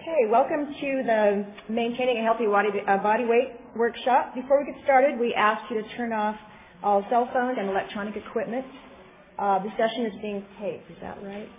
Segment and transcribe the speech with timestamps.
[0.00, 4.34] Okay, welcome to the Maintaining a Healthy Body, uh, body Weight workshop.
[4.34, 6.36] Before we get started, we ask you to turn off
[6.82, 8.64] all cell phones and electronic equipment.
[9.38, 11.50] Uh, the session is being taped, is that right?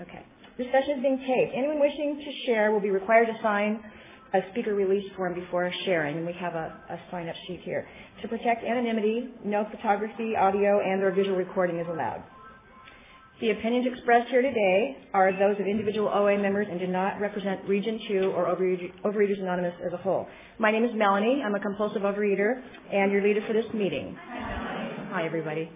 [0.00, 0.24] Okay.
[0.56, 1.52] This session is being taped.
[1.54, 3.84] Anyone wishing to share will be required to sign
[4.32, 7.86] a speaker release form before sharing, and we have a, a sign-up sheet here.
[8.22, 12.24] To protect anonymity, no photography, audio, and or visual recording is allowed.
[13.40, 17.66] The opinions expressed here today are those of individual OA members and do not represent
[17.66, 20.28] Region 2 or Overeaters Anonymous as a whole.
[20.58, 21.42] My name is Melanie.
[21.42, 22.60] I'm a compulsive overeater
[22.92, 24.14] and your leader for this meeting.
[24.28, 25.70] Hi, Hi everybody.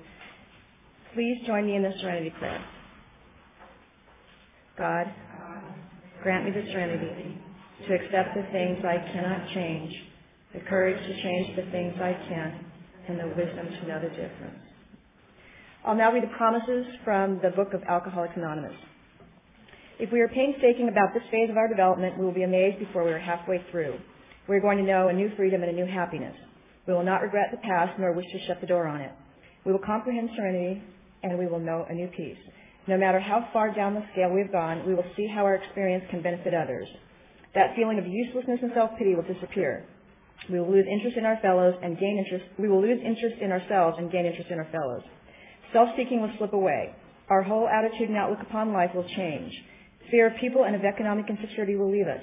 [1.14, 2.62] Please join me in the serenity prayer.
[4.76, 5.06] God,
[6.22, 7.40] grant me the serenity
[7.88, 9.90] to accept the things I cannot change,
[10.52, 12.66] the courage to change the things I can,
[13.08, 14.63] and the wisdom to know the difference.
[15.84, 18.72] I'll now read the promises from the book of Alcoholics Anonymous.
[20.00, 23.04] If we are painstaking about this phase of our development, we will be amazed before
[23.04, 23.98] we are halfway through.
[24.48, 26.34] We are going to know a new freedom and a new happiness.
[26.88, 29.12] We will not regret the past nor wish to shut the door on it.
[29.66, 30.82] We will comprehend serenity
[31.22, 32.40] and we will know a new peace.
[32.88, 35.56] No matter how far down the scale we have gone, we will see how our
[35.56, 36.88] experience can benefit others.
[37.54, 39.84] That feeling of uselessness and self-pity will disappear.
[40.50, 42.46] We will lose interest in our fellows and gain interest.
[42.58, 45.04] We will lose interest in ourselves and gain interest in our fellows.
[45.74, 46.94] Self-seeking will slip away.
[47.28, 49.52] Our whole attitude and outlook upon life will change.
[50.10, 52.22] Fear of people and of economic insecurity will leave us.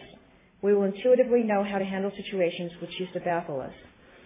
[0.62, 3.74] We will intuitively know how to handle situations which used to baffle us.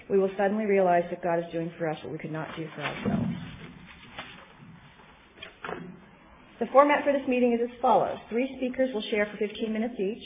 [0.10, 2.68] We will suddenly realize that God is doing for us what we could not do
[2.76, 3.34] for ourselves.
[6.60, 8.18] The format for this meeting is as follows.
[8.30, 10.24] Three speakers will share for 15 minutes each.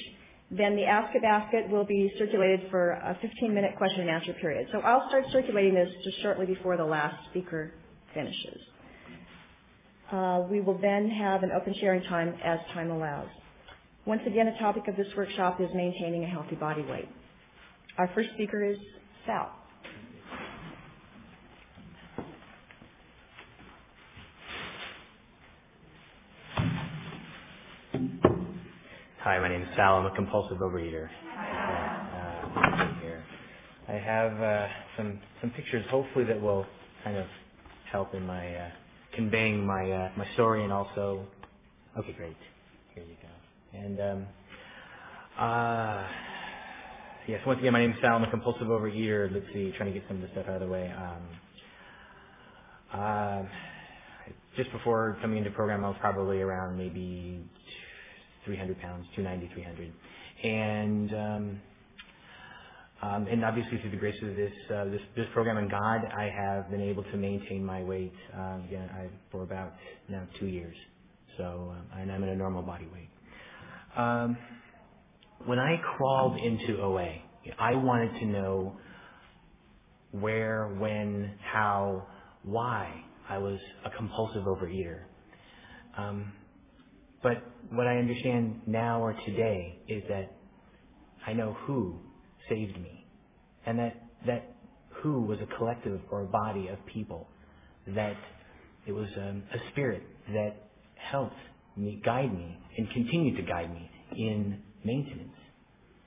[0.51, 4.67] Then the Ask-It Basket will be circulated for a 15-minute question and answer period.
[4.71, 7.71] So I'll start circulating this just shortly before the last speaker
[8.13, 8.59] finishes.
[10.11, 13.27] Uh, we will then have an open sharing time as time allows.
[14.05, 17.07] Once again, the topic of this workshop is maintaining a healthy body weight.
[17.97, 18.77] Our first speaker is
[19.25, 19.51] Sal.
[29.21, 29.97] Hi, my name is Sal.
[29.97, 31.07] I'm a compulsive overeater.
[31.37, 33.23] Uh, here.
[33.87, 34.67] I have uh,
[34.97, 36.65] some some pictures, hopefully that will
[37.03, 37.27] kind of
[37.91, 38.69] help in my uh,
[39.13, 41.25] conveying my uh, my story and also.
[41.97, 42.37] Okay, great.
[42.93, 43.77] Here you go.
[43.77, 44.27] And um,
[45.39, 46.07] uh,
[47.27, 48.15] yes, once again, my name is Sal.
[48.15, 49.31] I'm a compulsive overeater.
[49.31, 50.93] Let's see, trying to get some of this stuff out of the way.
[50.95, 51.23] Um,
[52.93, 53.43] uh,
[54.57, 57.43] just before coming into program, I was probably around maybe
[58.45, 59.93] 300 pounds, 290, 300,
[60.43, 61.61] and um,
[63.01, 66.29] um, and obviously through the grace of this, uh, this, this program and God, I
[66.35, 69.73] have been able to maintain my weight um, again I, for about
[70.09, 70.75] now two years.
[71.37, 73.09] So um, and I'm in a normal body weight.
[73.95, 74.37] Um,
[75.45, 77.15] when I crawled into OA,
[77.57, 78.77] I wanted to know
[80.11, 82.05] where, when, how,
[82.43, 85.03] why I was a compulsive overeater.
[85.97, 86.33] Um,
[87.21, 90.35] but what I understand now or today is that
[91.25, 91.99] I know who
[92.49, 93.05] saved me.
[93.65, 93.95] And that,
[94.25, 94.55] that
[95.01, 97.27] who was a collective or a body of people.
[97.87, 98.15] That
[98.85, 101.35] it was um, a spirit that helped
[101.75, 105.31] me, guide me, and continued to guide me in maintenance.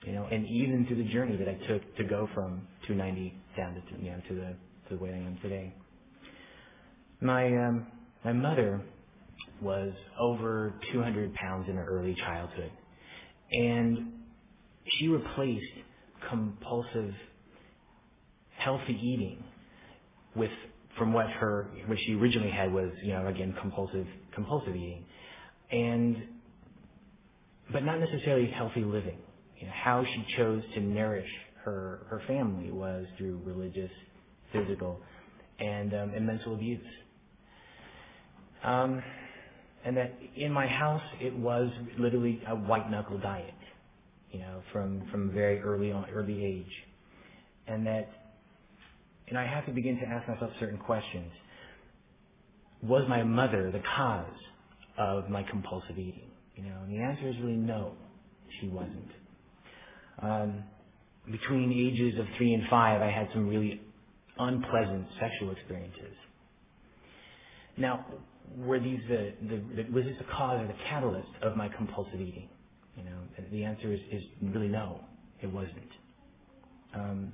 [0.04, 3.74] You know, and even through the journey that I took to go from 290 down
[3.74, 4.56] to you know to the
[4.88, 5.72] to the way I am today.
[7.20, 7.86] My um,
[8.24, 8.82] my mother
[9.60, 12.72] was over 200 pounds in her early childhood,
[13.52, 14.12] and
[14.98, 15.72] she replaced
[16.28, 17.14] compulsive
[18.58, 19.42] healthy eating
[20.36, 20.50] with
[20.98, 25.04] from what her what she originally had was you know again compulsive compulsive eating.
[25.70, 26.24] And
[27.72, 29.18] but not necessarily healthy living.
[29.58, 31.28] You know how she chose to nourish
[31.64, 33.90] her her family was through religious
[34.52, 35.00] physical
[35.58, 36.84] and um, and mental abuse.
[38.64, 39.02] Um
[39.84, 43.54] and that in my house it was literally a white knuckle diet
[44.32, 46.72] you know, from from very early on, early age,
[47.66, 48.08] and that,
[49.28, 51.30] and I have to begin to ask myself certain questions.
[52.82, 54.26] Was my mother the cause
[54.98, 56.30] of my compulsive eating?
[56.56, 57.92] You know, and the answer is really no,
[58.60, 59.10] she wasn't.
[60.20, 60.64] Um,
[61.30, 63.80] between ages of three and five, I had some really
[64.38, 66.16] unpleasant sexual experiences.
[67.76, 68.04] Now,
[68.56, 72.20] were these the, the, the was this the cause or the catalyst of my compulsive
[72.20, 72.48] eating?
[72.96, 73.18] You know,
[73.50, 75.00] the answer is, is really no,
[75.40, 75.76] it wasn't.
[76.94, 77.32] Um,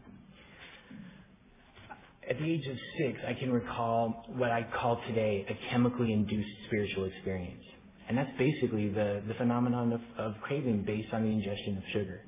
[2.28, 6.50] at the age of six, I can recall what I call today a chemically induced
[6.66, 7.64] spiritual experience.
[8.08, 12.20] And that's basically the, the phenomenon of, of craving based on the ingestion of sugar.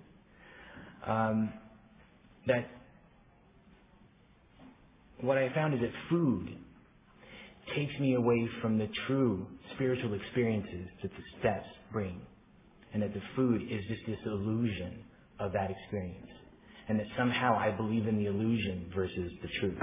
[1.06, 1.52] Um,
[2.46, 2.68] that
[5.20, 6.56] what I found is that food
[7.74, 12.20] takes me away from the true spiritual experiences that the steps bring.
[12.92, 15.04] And that the food is just this illusion
[15.38, 16.26] of that experience.
[16.88, 19.78] And that somehow I believe in the illusion versus the truth.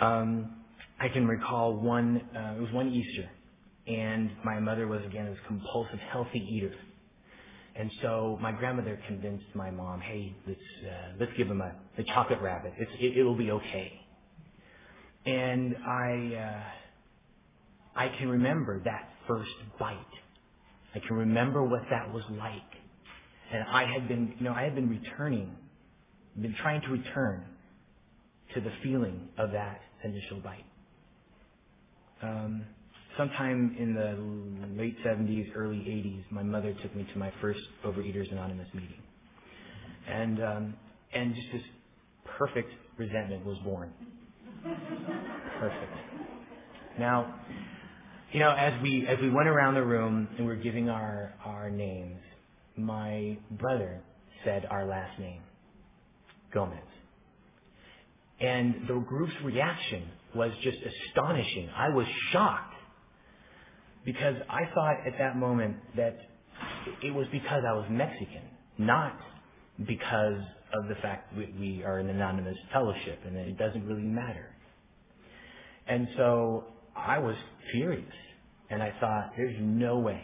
[0.00, 0.56] Um,
[0.98, 3.30] I can recall one, uh, it was one Easter,
[3.86, 6.74] and my mother was again this compulsive healthy eater.
[7.76, 12.04] And so my grandmother convinced my mom, hey, let's uh, let's give him a, a
[12.04, 12.72] chocolate rabbit.
[12.78, 13.92] It's, it, it'll be okay.
[15.26, 19.96] And I uh, I can remember that first bite.
[20.96, 22.62] I can remember what that was like.
[23.52, 25.54] And I had been, you know, I had been returning,
[26.40, 27.44] been trying to return
[28.54, 30.64] to the feeling of that initial bite.
[32.22, 32.64] Um,
[33.18, 38.32] sometime in the late 70s, early 80s, my mother took me to my first Overeaters
[38.32, 39.02] Anonymous meeting.
[40.08, 40.74] And, um,
[41.12, 41.62] and just this
[42.38, 43.92] perfect resentment was born.
[45.60, 45.92] Perfect.
[46.98, 47.34] Now,
[48.32, 51.32] you know, as we, as we went around the room and we were giving our,
[51.44, 52.20] our names,
[52.76, 54.00] my brother
[54.44, 55.40] said our last name,
[56.52, 56.78] Gomez.
[58.40, 60.76] And the group's reaction was just
[61.08, 61.70] astonishing.
[61.74, 62.74] I was shocked
[64.04, 66.18] because I thought at that moment that
[67.02, 68.42] it was because I was Mexican,
[68.78, 69.18] not
[69.86, 70.40] because
[70.74, 74.54] of the fact we, we are an anonymous fellowship and it doesn't really matter.
[75.86, 76.64] And so
[76.96, 77.36] I was
[77.72, 78.04] furious
[78.70, 80.22] and I thought, there's no way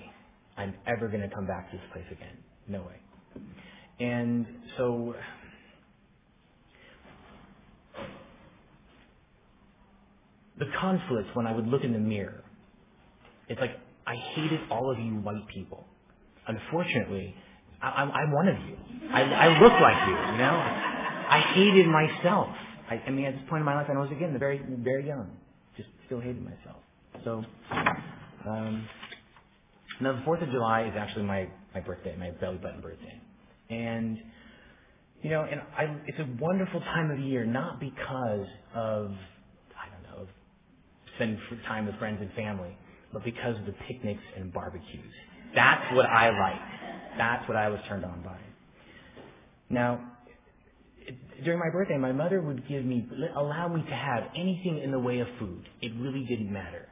[0.57, 2.37] I'm ever going to come back to this place again.
[2.69, 3.01] No way.
[4.01, 4.47] And
[4.77, 5.15] so
[10.59, 12.43] the conflict when I would look in the mirror,
[13.49, 13.77] it's like
[14.07, 15.85] I hated all of you white people.
[16.47, 17.35] Unfortunately,
[17.81, 18.77] I, am I'm one of you.
[19.13, 20.55] I, I look like you, you know.
[21.29, 22.49] I hated myself.
[22.91, 25.31] I, I mean, at this point in my life, I was again very, very young,
[26.12, 26.76] still hated myself.
[27.25, 27.43] So,
[28.47, 28.87] um,
[30.03, 33.19] now the Fourth of July is actually my my birthday, my belly button birthday,
[33.70, 34.19] and
[35.23, 39.12] you know, and I, it's a wonderful time of year, not because of
[39.75, 40.26] I don't know,
[41.17, 42.76] spending time with friends and family,
[43.11, 45.15] but because of the picnics and barbecues.
[45.55, 47.17] That's what I liked.
[47.17, 48.37] That's what I was turned on by.
[49.70, 50.12] Now,
[51.44, 53.06] during my birthday, my mother would give me,
[53.37, 55.69] allow me to have anything in the way of food.
[55.81, 56.89] It really didn't matter.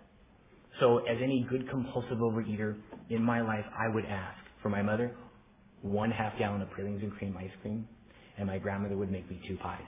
[0.78, 2.76] So, as any good compulsive overeater
[3.10, 5.14] in my life, I would ask for my mother
[5.82, 7.86] one half gallon of pralines and cream ice cream,
[8.38, 9.80] and my grandmother would make me two pies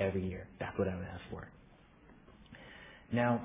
[0.00, 0.48] every year.
[0.58, 1.48] That's what I would ask for.
[3.12, 3.40] Now,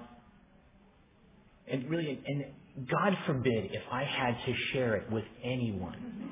[1.68, 2.46] and really, and
[2.90, 6.30] God forbid if I had to share it with anyone.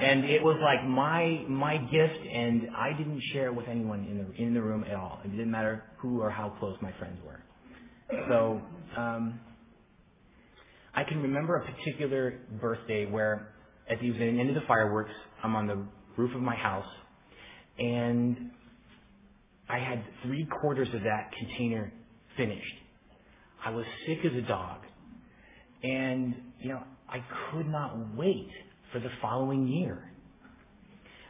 [0.00, 4.18] And it was like my my gift, and I didn't share it with anyone in
[4.18, 5.20] the in the room at all.
[5.24, 7.42] It didn't matter who or how close my friends were.
[8.28, 8.60] So
[8.96, 9.40] um,
[10.94, 13.54] I can remember a particular birthday where,
[13.88, 15.12] at the end of the fireworks,
[15.44, 15.78] I'm on the
[16.16, 16.88] roof of my house,
[17.78, 18.50] and
[19.68, 21.92] I had three quarters of that container
[22.36, 22.74] finished.
[23.64, 24.80] I was sick as a dog.
[25.82, 28.48] And, you know, I could not wait
[28.92, 30.10] for the following year.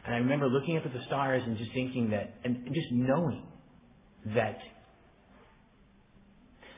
[0.05, 3.43] And I remember looking up at the stars and just thinking that, and just knowing
[4.35, 4.57] that,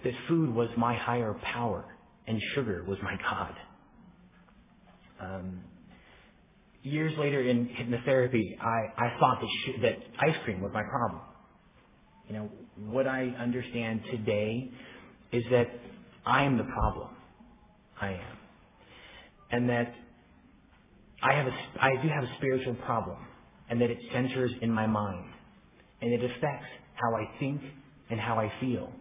[0.04, 1.86] that food was my higher power
[2.28, 3.56] and sugar was my God.
[5.22, 5.62] Um,
[6.84, 11.22] years later in hypnotherapy, I, I thought that, sh- that ice cream was my problem.
[12.28, 12.50] You know,
[12.88, 14.72] what I understand today
[15.32, 15.68] is that
[16.26, 17.10] I am the problem.
[18.02, 18.38] I am.
[19.52, 19.94] And that
[21.24, 23.18] I have a, I do have a spiritual problem
[23.70, 25.26] and that it centers in my mind
[26.02, 27.62] and it affects how I think
[28.10, 28.92] and how I feel.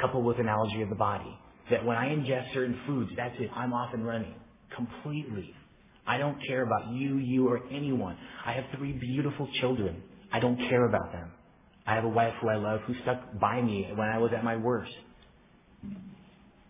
[0.00, 1.38] Coupled with an allergy of the body.
[1.70, 3.48] That when I ingest certain foods, that's it.
[3.56, 4.34] I'm off and running.
[4.76, 5.54] Completely.
[6.06, 8.18] I don't care about you, you, or anyone.
[8.44, 10.02] I have three beautiful children.
[10.30, 11.30] I don't care about them.
[11.86, 14.44] I have a wife who I love who stuck by me when I was at
[14.44, 14.92] my worst.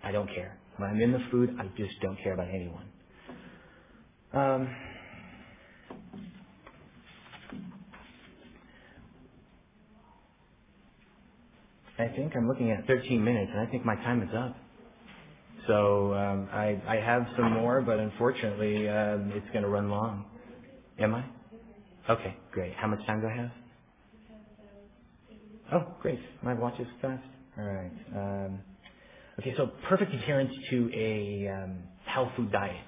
[0.05, 0.57] I don't care.
[0.77, 2.85] When I'm in the food, I just don't care about anyone.
[4.35, 4.69] Um,
[11.99, 14.57] I think I'm looking at 13 minutes, and I think my time is up.
[15.69, 20.25] So um, I, I have some more, but unfortunately, um, it's going to run long.
[20.99, 21.25] Am I?
[22.11, 22.75] Okay, great.
[22.75, 23.50] How much time do I have?
[25.75, 26.21] Oh, great.
[26.43, 27.25] My watch is fast.
[27.59, 27.93] All right.
[28.17, 28.61] Um,
[29.41, 32.85] Okay, so perfect adherence to a um, health food diet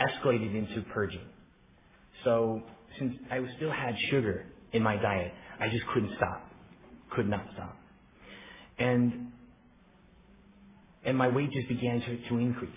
[0.00, 1.26] escalated into purging.
[2.24, 2.62] So
[2.98, 6.50] since I still had sugar in my diet, I just couldn't stop,
[7.14, 7.76] could not stop,
[8.78, 9.32] and
[11.04, 12.70] and my weight just began to, to increase.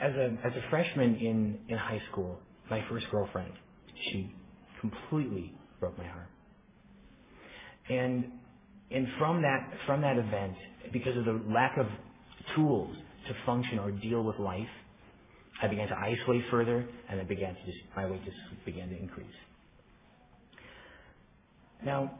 [0.00, 2.38] As a as a freshman in in high school,
[2.70, 3.52] my first girlfriend,
[4.10, 4.34] she
[4.80, 6.28] completely broke my heart,
[7.90, 8.26] and
[8.90, 10.54] and from that from that event,
[10.92, 11.86] because of the lack of
[12.56, 12.96] tools
[13.28, 14.68] to function or deal with life,
[15.62, 18.98] I began to isolate further, and I began to just my weight just began to
[18.98, 19.26] increase.
[21.84, 22.12] Now,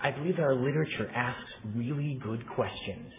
[0.00, 3.12] I believe that our literature asks really good questions.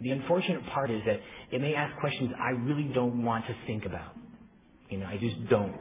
[0.00, 3.84] The unfortunate part is that it may ask questions I really don't want to think
[3.84, 4.16] about.
[4.88, 5.80] You know, I just don't.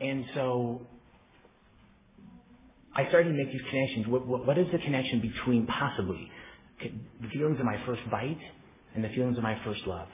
[0.00, 0.82] And so
[2.94, 4.06] I started to make these connections.
[4.08, 6.30] What, what, what is the connection between possibly
[6.80, 8.38] the feelings of my first bite
[8.94, 10.08] and the feelings of my first love?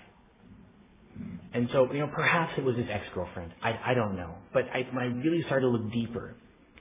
[1.53, 3.53] And so, you know, perhaps it was his ex-girlfriend.
[3.63, 4.35] I, I don't know.
[4.53, 6.35] But I, when I really started to look deeper,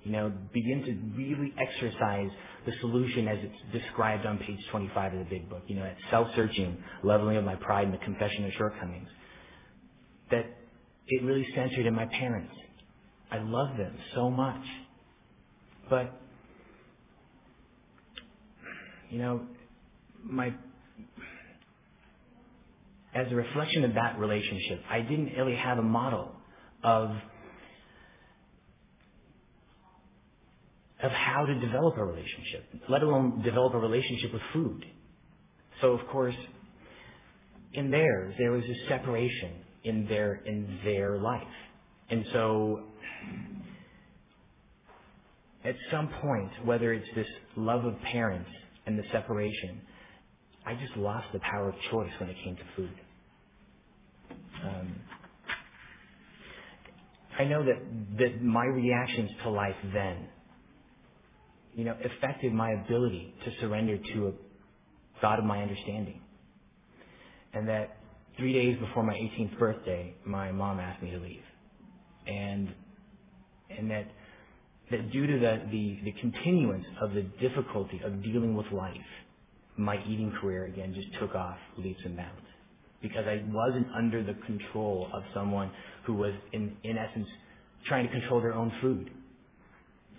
[0.03, 2.29] you know, begin to really exercise
[2.65, 5.97] the solution as it's described on page 25 of the big book, you know, that
[6.11, 9.09] self-searching, leveling of my pride and the confession of shortcomings,
[10.31, 10.45] that
[11.07, 12.53] it really centered in my parents.
[13.31, 14.63] I love them so much.
[15.89, 16.13] But,
[19.09, 19.41] you know,
[20.23, 20.53] my,
[23.13, 26.31] as a reflection of that relationship, I didn't really have a model
[26.83, 27.09] of
[31.01, 34.85] of how to develop a relationship, let alone develop a relationship with food.
[35.81, 36.35] So of course,
[37.73, 41.43] in theirs, there was a separation in their in their life.
[42.09, 42.83] And so
[45.63, 48.49] at some point, whether it's this love of parents
[48.85, 49.81] and the separation,
[50.69, 52.91] I just lost the power of choice when it came to food.
[54.63, 54.95] Um,
[57.39, 60.27] I know that, that my reactions to life then,
[61.73, 64.31] you know, affected my ability to surrender to a
[65.23, 66.21] God of my understanding.
[67.53, 67.97] And that
[68.37, 71.41] three days before my 18th birthday, my mom asked me to leave.
[72.27, 72.69] And,
[73.75, 74.11] and that
[74.91, 78.95] that due to the, the, the continuance of the difficulty of dealing with life,
[79.79, 82.41] my eating career again just took off leaps and bounds
[83.01, 85.71] because I wasn't under the control of someone
[86.05, 87.27] who was in, in essence
[87.85, 89.09] trying to control their own food.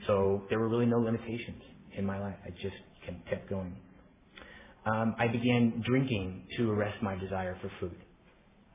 [0.06, 1.62] So there were really no limitations
[1.96, 2.36] in my life.
[2.44, 2.76] I just
[3.28, 3.76] kept going.
[4.86, 7.96] Um, I began drinking to arrest my desire for food.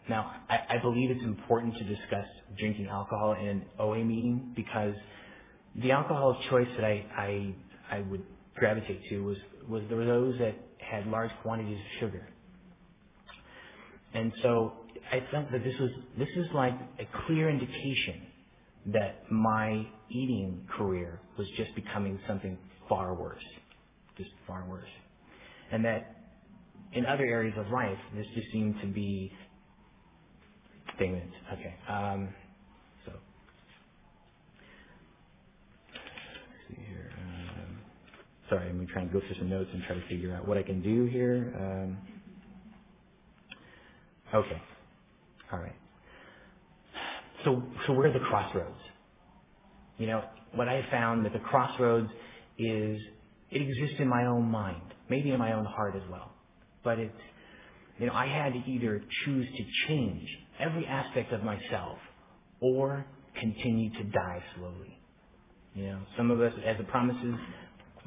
[0.08, 2.28] Now, I, I believe it's important to discuss
[2.60, 4.94] drinking alcohol in an OA meeting because
[5.76, 7.56] the alcohol choice that I, I,
[7.90, 8.24] I would
[8.56, 9.38] gravitate to was,
[9.68, 10.56] was there were those that
[10.90, 12.28] had large quantities of sugar.
[14.14, 14.74] And so
[15.12, 18.22] I felt that this was, this is like a clear indication
[18.88, 23.44] that my eating career was just becoming something far worse,
[24.18, 24.90] just far worse.
[25.72, 26.16] And that
[26.94, 29.32] in other areas of life, this just seemed to be,
[30.96, 31.34] statements.
[31.54, 31.76] Okay.
[31.90, 32.30] Um,
[38.50, 40.58] Sorry, I'm to try and go through some notes and try to figure out what
[40.58, 41.54] I can do here.
[41.60, 41.98] Um,
[44.34, 44.62] okay.
[45.52, 45.76] All right.
[47.44, 48.80] So, so where are the crossroads?
[49.98, 50.24] You know,
[50.54, 52.10] what I found that the crossroads
[52.58, 53.00] is,
[53.52, 56.32] it exists in my own mind, maybe in my own heart as well.
[56.84, 57.14] But it's,
[58.00, 60.28] you know, I had to either choose to change
[60.60, 61.98] every aspect of myself
[62.60, 63.06] or
[63.40, 65.00] continue to die slowly.
[65.74, 67.36] You know, some of us, as the promises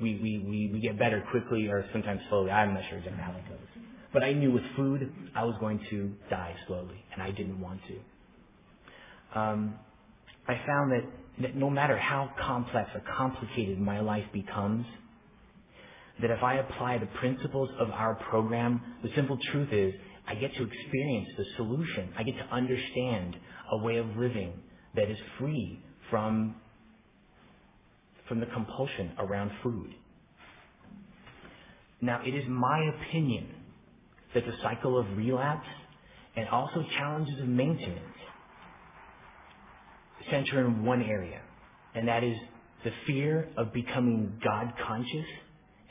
[0.00, 2.50] we, we, we, we get better quickly or sometimes slowly.
[2.50, 3.84] I'm not sure exactly how it goes.
[4.12, 7.80] But I knew with food, I was going to die slowly, and I didn't want
[7.88, 9.38] to.
[9.38, 9.74] Um,
[10.46, 11.04] I found that,
[11.42, 14.86] that no matter how complex or complicated my life becomes,
[16.20, 19.94] that if I apply the principles of our program, the simple truth is
[20.26, 22.10] I get to experience the solution.
[22.18, 23.36] I get to understand
[23.72, 24.52] a way of living
[24.94, 26.56] that is free from
[28.28, 29.94] from the compulsion around food.
[32.00, 33.48] Now, it is my opinion
[34.34, 35.66] that the cycle of relapse
[36.36, 38.04] and also challenges of maintenance
[40.30, 41.40] center in one area,
[41.94, 42.36] and that is
[42.84, 45.26] the fear of becoming God conscious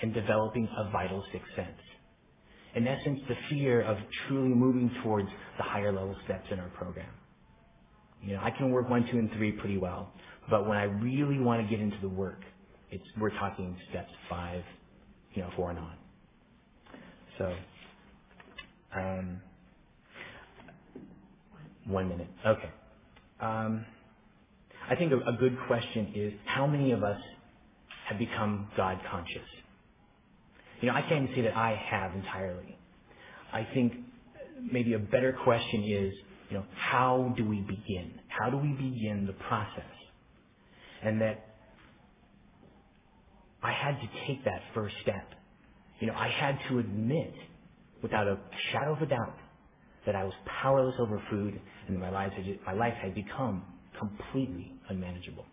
[0.01, 1.81] and developing a vital sixth sense.
[2.75, 5.27] In essence, the fear of truly moving towards
[5.57, 7.09] the higher level steps in our program.
[8.23, 10.11] You know, I can work one, two, and three pretty well,
[10.49, 12.41] but when I really want to get into the work,
[12.91, 14.63] it's we're talking steps five,
[15.33, 15.93] you know, four and on.
[17.37, 17.53] So,
[18.95, 19.41] um,
[21.85, 22.27] one minute.
[22.45, 22.69] Okay.
[23.39, 23.85] Um,
[24.89, 27.19] I think a, a good question is how many of us
[28.07, 29.47] have become God conscious?
[30.81, 32.77] You know, I can't even say that I have entirely.
[33.53, 33.93] I think
[34.71, 36.13] maybe a better question is,
[36.49, 38.13] you know, how do we begin?
[38.27, 39.83] How do we begin the process?
[41.03, 41.45] And that
[43.63, 45.27] I had to take that first step.
[45.99, 47.33] You know, I had to admit,
[48.01, 48.37] without a
[48.71, 49.37] shadow of a doubt,
[50.05, 53.63] that I was powerless over food and my life had, my life had become
[53.99, 55.45] completely unmanageable.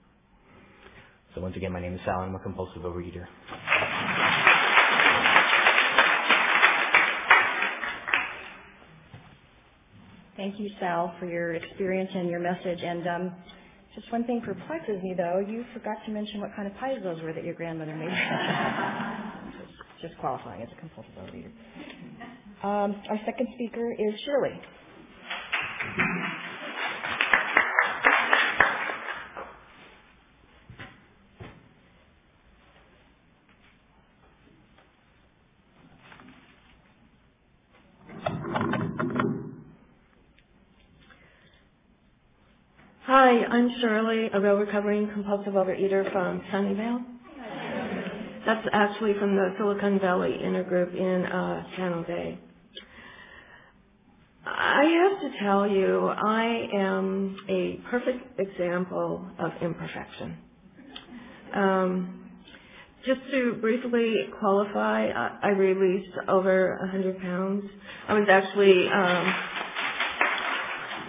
[1.34, 2.20] So once again, my name is Sal.
[2.20, 3.26] I'm a compulsive overeater.
[10.36, 12.80] Thank you, Sal, for your experience and your message.
[12.82, 13.32] And um,
[13.94, 15.44] just one thing perplexes me, though.
[15.46, 18.08] You forgot to mention what kind of pies those were that your grandmother made.
[20.02, 21.52] just, qualifying as a compulsive overeater.
[22.64, 24.60] Um, our second speaker is Shirley.
[43.06, 47.04] Hi, I'm Shirley, a real recovering compulsive overeater from Sunnyvale.
[48.44, 52.38] That's actually from the Silicon Valley Intergroup in uh, San Jose.
[54.44, 60.36] I have to tell you, I am a perfect example of imperfection.
[61.54, 62.30] Um,
[63.06, 67.70] just to briefly qualify, I, I released over 100 pounds.
[68.08, 69.34] I was actually um,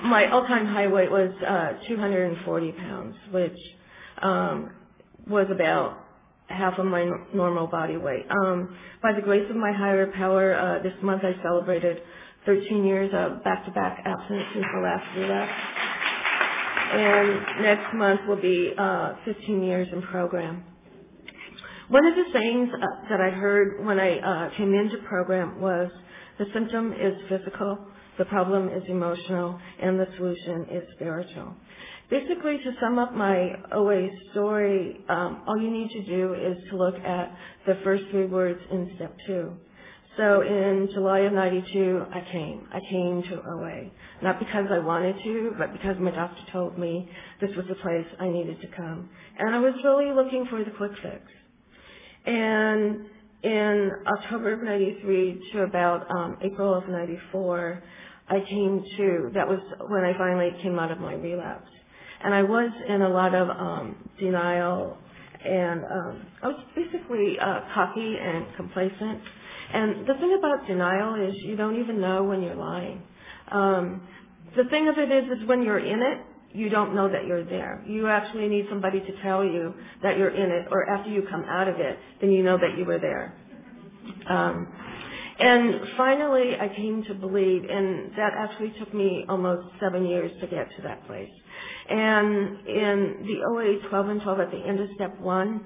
[0.05, 3.57] my all-time high weight was uh, 240 pounds, which
[4.21, 4.71] um,
[5.27, 5.99] was about
[6.47, 8.25] half of my normal body weight.
[8.29, 12.01] Um, by the grace of my higher power, uh, this month I celebrated
[12.45, 15.51] 13 years of back-to-back abstinence since the last relapse.
[16.93, 20.63] And next month will be uh, 15 years in program.
[21.89, 25.89] One of the things uh, that I heard when I uh, came into program was
[26.37, 27.79] the symptom is physical
[28.17, 31.53] the problem is emotional, and the solution is spiritual.
[32.09, 36.77] Basically, to sum up my OA story, um, all you need to do is to
[36.77, 39.53] look at the first three words in step two.
[40.17, 42.67] So in July of 92, I came.
[42.71, 43.89] I came to OA.
[44.21, 47.09] Not because I wanted to, but because my doctor told me
[47.41, 49.09] this was the place I needed to come.
[49.37, 51.21] And I was really looking for the quick fix.
[52.25, 53.07] And
[53.43, 57.83] in October of 93 to about um, April of 94,
[58.27, 61.69] I came to, that was when I finally came out of my relapse.
[62.23, 64.97] And I was in a lot of um, denial
[65.45, 69.21] and um, I was basically uh, cocky and complacent.
[69.73, 73.03] And the thing about denial is you don't even know when you're lying.
[73.51, 74.07] Um,
[74.55, 76.19] the thing of it is, is when you're in it,
[76.51, 77.83] you don't know that you're there.
[77.85, 81.43] You actually need somebody to tell you that you're in it, or after you come
[81.43, 83.33] out of it, then you know that you were there.
[84.29, 84.67] Um,
[85.37, 90.47] and finally, I came to believe, and that actually took me almost seven years to
[90.47, 91.29] get to that place.
[91.89, 95.65] And in the OA 12 and 12 at the end of step one,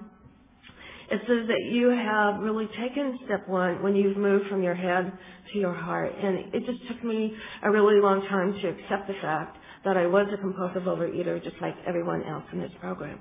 [1.11, 5.11] it says that you have really taken step one when you've moved from your head
[5.53, 6.13] to your heart.
[6.21, 10.07] And it just took me a really long time to accept the fact that I
[10.07, 13.19] was a compulsive overeater just like everyone else in this program.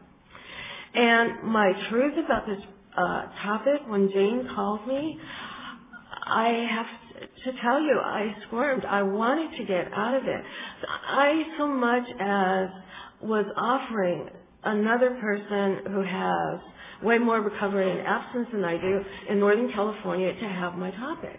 [0.95, 2.59] And my truth about this
[2.97, 5.19] uh, topic, when Jane called me,
[6.29, 6.87] I have
[7.45, 8.85] to tell you, I squirmed.
[8.85, 10.45] I wanted to get out of it.
[10.89, 12.69] I so much as
[13.23, 14.29] was offering
[14.65, 16.61] another person who has
[17.03, 21.39] way more recovery and absence than I do in Northern California to have my topic.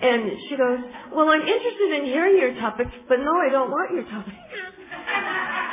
[0.00, 0.78] And she goes,
[1.14, 4.34] well, I'm interested in hearing your topic, but no, I don't want your topic.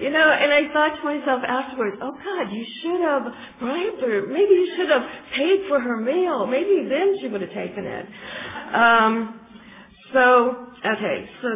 [0.00, 3.22] you know, and I thought to myself afterwards, oh God, you should have
[3.60, 4.26] bribed her.
[4.26, 5.02] Maybe you should have
[5.34, 6.46] paid for her meal.
[6.46, 8.06] Maybe then she would have taken it.
[8.74, 9.40] Um,
[10.12, 11.48] so, okay, so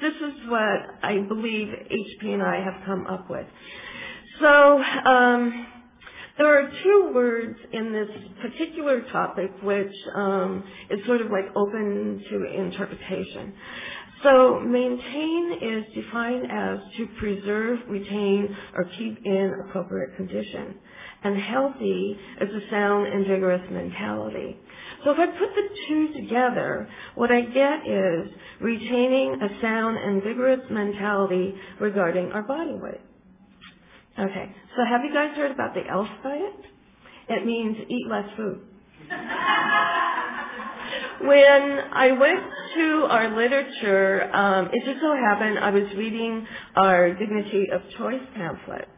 [0.00, 3.46] this is what I believe HP and I have come up with.
[4.40, 5.66] So, um,
[6.38, 8.08] there are two words in this
[8.42, 13.54] particular topic which um, is sort of like open to interpretation.
[14.22, 20.76] So maintain is defined as to preserve, retain, or keep in appropriate condition.
[21.22, 24.56] And healthy is a sound and vigorous mentality.
[25.04, 28.28] So if I put the two together, what I get is
[28.60, 33.00] retaining a sound and vigorous mentality regarding our body weight.
[34.18, 36.52] Okay, so have you guys heard about the ELF diet?
[37.28, 38.60] It means eat less food.
[41.22, 42.40] when I went
[42.74, 48.22] to our literature, um, it just so happened I was reading our Dignity of Choice
[48.34, 48.88] pamphlet.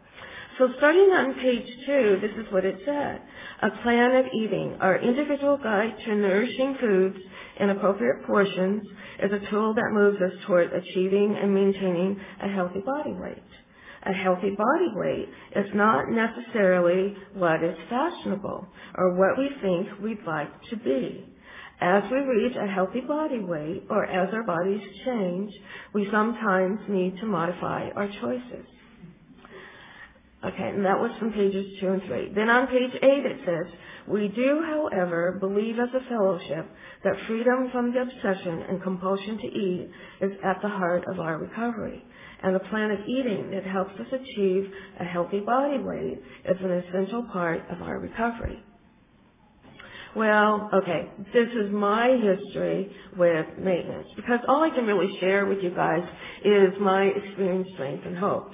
[0.59, 3.23] So starting on page two, this is what it said.
[3.63, 7.17] A plan of eating, our individual guide to nourishing foods
[7.61, 8.83] in appropriate portions,
[9.23, 13.43] is a tool that moves us toward achieving and maintaining a healthy body weight.
[14.05, 20.25] A healthy body weight is not necessarily what is fashionable or what we think we'd
[20.27, 21.25] like to be.
[21.81, 25.53] As we reach a healthy body weight or as our bodies change,
[25.95, 28.67] we sometimes need to modify our choices.
[30.45, 32.33] Okay, and that was from pages two and three.
[32.35, 33.73] Then on page eight it says,
[34.09, 36.67] we do, however, believe as a fellowship
[37.05, 41.39] that freedom from the obsession and compulsion to eat is at the heart of our
[41.39, 42.03] recovery.
[42.43, 46.73] And the plan of eating that helps us achieve a healthy body weight is an
[46.73, 48.63] essential part of our recovery.
[50.17, 55.59] Well, okay, this is my history with maintenance because all I can really share with
[55.63, 56.03] you guys
[56.45, 58.53] is my experience, strength, and hope.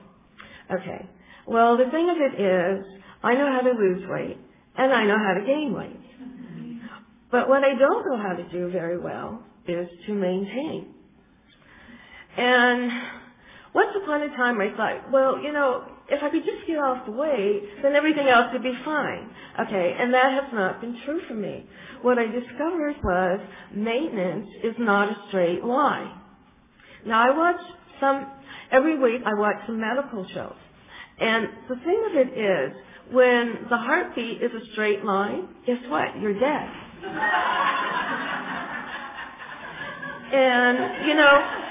[0.71, 1.09] Okay,
[1.47, 2.85] well, the thing of it is,
[3.23, 4.39] I know how to lose weight
[4.77, 6.01] and I know how to gain weight.
[7.31, 10.95] But what I don't know how to do very well is to maintain.
[12.37, 12.91] And
[13.75, 17.07] once upon a time I thought, well, you know, if I could just get off
[17.07, 19.31] the weight, then everything else would be fine.
[19.61, 21.67] Okay, and that has not been true for me.
[22.03, 23.41] What I discovered was
[23.75, 26.11] maintenance is not a straight line.
[27.07, 27.61] Now I watch
[28.01, 28.27] some,
[28.71, 30.57] every week I watch some medical shows.
[31.19, 32.73] And the thing of it is,
[33.13, 36.19] when the heartbeat is a straight line, guess what?
[36.21, 36.69] You're dead.
[40.33, 41.65] and, you know,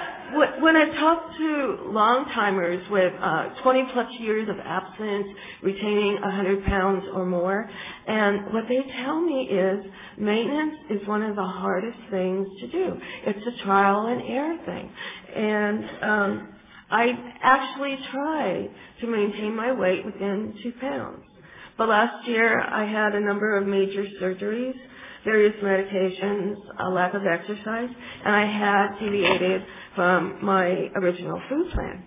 [0.62, 5.28] when I talk to long timers with uh, 20 plus years of abstinence,
[5.62, 7.70] retaining 100 pounds or more,
[8.08, 9.86] and what they tell me is
[10.18, 12.98] maintenance is one of the hardest things to do.
[13.26, 14.92] It's a trial and error thing.
[15.36, 16.48] And um,
[16.90, 17.08] I
[17.42, 18.70] actually try
[19.02, 21.24] to maintain my weight within two pounds.
[21.78, 24.76] But last year I had a number of major surgeries
[25.24, 27.90] various medications, a lack of exercise,
[28.26, 29.64] and I had deviated
[29.96, 32.04] from my original food plan.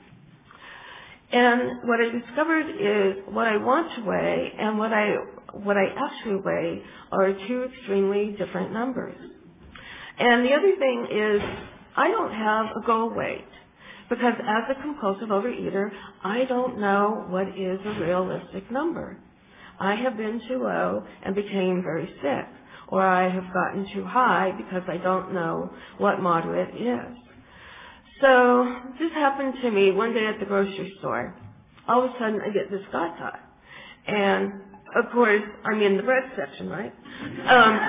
[1.33, 5.17] And what I discovered is what I want to weigh and what I
[5.53, 9.17] what I actually weigh are two extremely different numbers.
[10.19, 11.43] And the other thing is
[11.97, 13.49] I don't have a goal weight
[14.09, 15.91] because as a compulsive overeater,
[16.23, 19.19] I don't know what is a realistic number.
[19.81, 22.56] I have been too low and became very sick
[22.89, 27.17] or I have gotten too high because I don't know what moderate is.
[28.21, 31.35] So this happened to me one day at the grocery store.
[31.89, 33.41] All of a sudden I get this thought.
[34.07, 34.53] And
[34.95, 36.93] of course I'm in the bread section, right?
[37.47, 37.81] Um,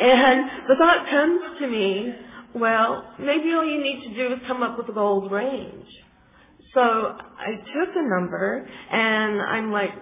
[0.00, 2.14] and the thought comes to me,
[2.54, 5.86] well, maybe all you need to do is come up with a gold range.
[6.74, 9.92] So I took a number and I'm like,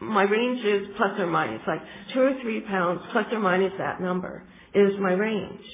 [0.00, 1.80] my range is plus or minus, like
[2.14, 5.64] two or three pounds plus or minus that number is my range.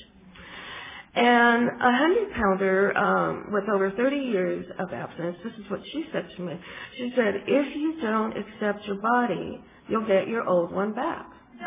[1.15, 6.05] And a hundred pounder um, with over 30 years of abstinence, this is what she
[6.13, 6.61] said to me.
[6.99, 11.27] She said, if you don't accept your body, you'll get your old one back.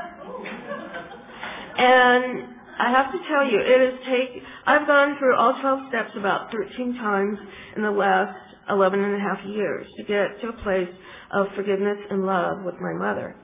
[1.78, 2.43] and
[2.78, 6.52] I have to tell you, it has taken, I've gone through all 12 steps about
[6.52, 7.39] 13 times
[7.76, 8.38] in the last
[8.69, 10.89] 11 and a half years to get to a place
[11.32, 13.36] of forgiveness and love with my mother.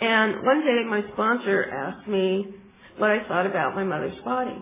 [0.00, 2.54] And one day my sponsor asked me
[2.98, 4.56] what I thought about my mother's body.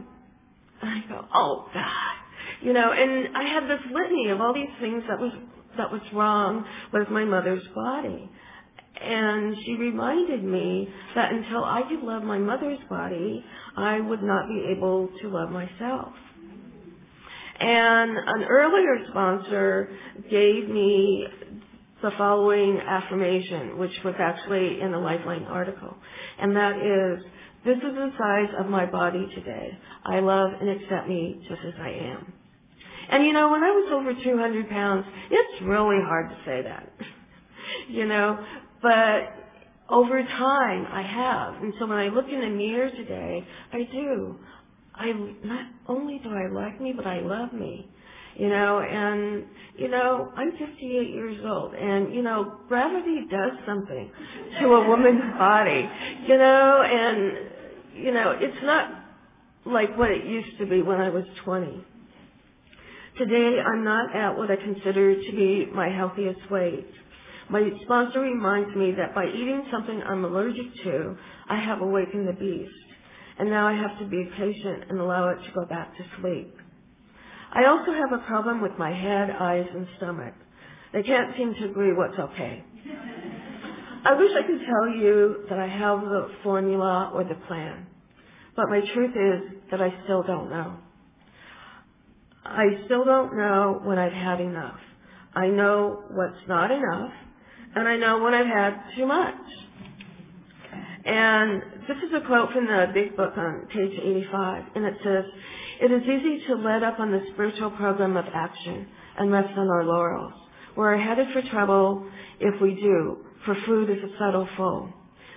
[0.83, 2.17] And I go, oh God.
[2.63, 5.33] You know, and I had this litany of all these things that was,
[5.77, 8.31] that was wrong with my mother's body.
[9.01, 13.45] And she reminded me that until I could love my mother's body,
[13.77, 16.15] I would not be able to love myself.
[17.59, 19.91] And an earlier sponsor
[20.31, 21.27] gave me
[22.07, 25.93] the following affirmation, which was actually in a Lifeline article.
[26.39, 27.25] And that is,
[27.65, 29.77] this is the size of my body today.
[30.05, 32.33] I love and accept me just as I am.
[33.11, 36.93] And you know, when I was over 200 pounds, it's really hard to say that.
[37.89, 38.39] you know,
[38.81, 39.35] but
[39.89, 41.61] over time I have.
[41.61, 44.37] And so when I look in the mirror today, I do.
[44.95, 47.91] I not only do I like me, but I love me.
[48.39, 49.45] You know, and
[49.79, 54.11] you know, I'm 58 years old, and you know, gravity does something
[54.61, 55.89] to a woman's body.
[56.27, 57.33] You know, and
[57.95, 58.91] you know, it's not
[59.65, 61.85] like what it used to be when I was 20.
[63.19, 66.87] Today, I'm not at what I consider to be my healthiest weight.
[67.49, 71.17] My sponsor reminds me that by eating something I'm allergic to,
[71.49, 72.75] I have awakened the beast.
[73.39, 76.55] And now I have to be patient and allow it to go back to sleep.
[77.53, 80.35] I also have a problem with my head, eyes, and stomach.
[80.93, 82.65] They can't seem to agree what's okay.
[84.05, 87.87] I wish I could tell you that I have the formula or the plan,
[88.55, 90.77] but my truth is that I still don't know.
[92.45, 94.79] I still don't know when I've had enough.
[95.35, 97.13] I know what's not enough,
[97.75, 99.35] and I know when I've had too much.
[101.05, 105.25] And this is a quote from the big book on page 85, and it says,
[105.81, 109.69] It is easy to let up on the spiritual program of action and rest on
[109.69, 110.33] our laurels.
[110.75, 112.09] We're headed for trouble
[112.41, 114.93] if we do, for food is a subtle foe.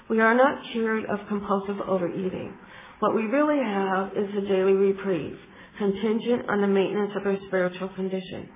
[0.10, 2.54] We are not cured of compulsive overeating.
[3.00, 5.38] What we really have is a daily reprieve,
[5.78, 8.50] contingent on the maintenance of our spiritual condition.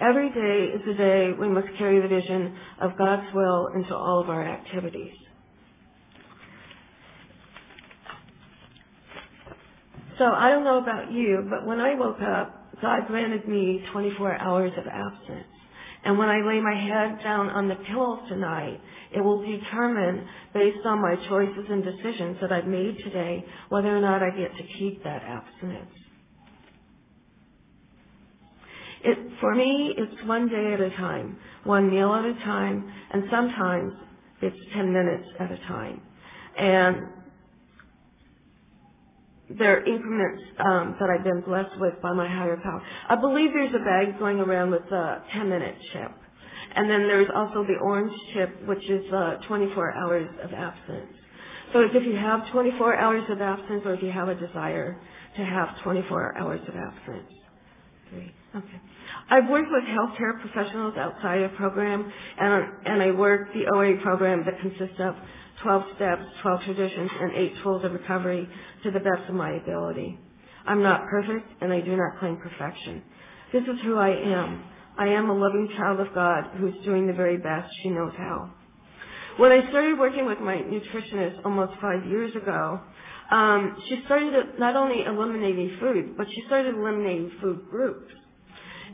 [0.00, 4.20] Every day is a day we must carry the vision of God's will into all
[4.20, 5.14] of our activities.
[10.18, 14.38] So I don't know about you, but when I woke up, God granted me 24
[14.38, 15.46] hours of absence.
[16.04, 18.80] And when I lay my head down on the pillow tonight,
[19.14, 24.00] it will determine, based on my choices and decisions that I've made today, whether or
[24.00, 25.90] not I get to keep that abstinence.
[29.04, 33.24] It, for me, it's one day at a time, one meal at a time, and
[33.30, 33.92] sometimes
[34.42, 36.00] it's 10 minutes at a time.
[36.58, 36.96] And
[39.50, 42.82] there are increments um, that I've been blessed with by my higher power.
[43.08, 46.12] I believe there's a bag going around with a 10 minute chip.
[46.74, 51.14] And then there's also the orange chip, which is uh, 24 hours of absence.
[51.72, 54.98] So if you have 24 hours of absence or if you have a desire
[55.36, 57.32] to have 24 hours of absence.
[58.10, 58.32] Three.
[58.54, 58.80] Okay.
[59.28, 64.44] I've worked with healthcare professionals outside of program, and, and I work the OA program
[64.46, 65.14] that consists of
[65.62, 68.48] 12 steps, 12 traditions, and 8 tools of recovery
[68.82, 70.18] to the best of my ability.
[70.66, 73.02] I'm not perfect, and I do not claim perfection.
[73.52, 74.64] This is who I am.
[74.98, 78.50] I am a loving child of God who's doing the very best she knows how.
[79.36, 82.80] When I started working with my nutritionist almost five years ago,
[83.30, 88.12] um, she started not only eliminating food, but she started eliminating food groups.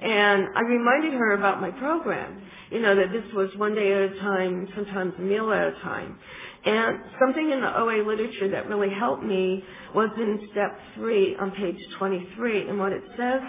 [0.02, 4.12] And I reminded her about my program, you know, that this was one day at
[4.12, 6.18] a time, sometimes a meal at a time.
[6.64, 11.50] And something in the OA literature that really helped me was in step three on
[11.50, 12.68] page 23.
[12.68, 13.40] And what it says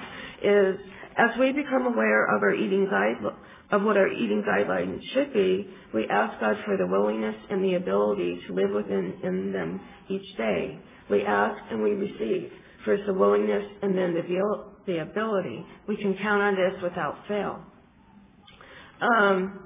[0.42, 0.76] is,
[1.18, 3.18] as we become aware of our eating guide,
[3.72, 7.76] of what our eating guidelines should be, we ask God for the willingness and the
[7.76, 10.80] ability to live within in them each day.
[11.10, 12.52] We ask and we receive.
[12.84, 14.22] First the willingness and then the,
[14.88, 15.66] the ability.
[15.88, 17.64] We can count on this without fail.
[19.02, 19.60] Um,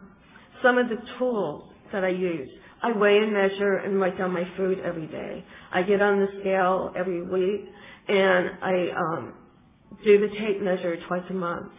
[0.62, 2.50] some of the tools that I use.
[2.82, 5.44] I weigh and measure and write down my food every day.
[5.72, 7.66] I get on the scale every week
[8.08, 9.34] and I um,
[10.04, 11.72] do the tape measure twice a month.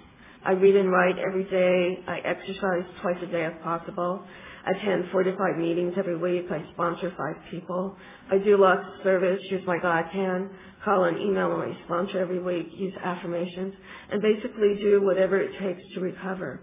[0.45, 2.03] I read and write every day.
[2.07, 4.25] I exercise twice a day if possible.
[4.67, 6.47] I attend four to five meetings every week.
[6.51, 7.97] I sponsor five people.
[8.31, 10.51] I do lots of service, use my God can,
[10.85, 13.75] call and email my sponsor every week, use affirmations,
[14.11, 16.61] and basically do whatever it takes to recover.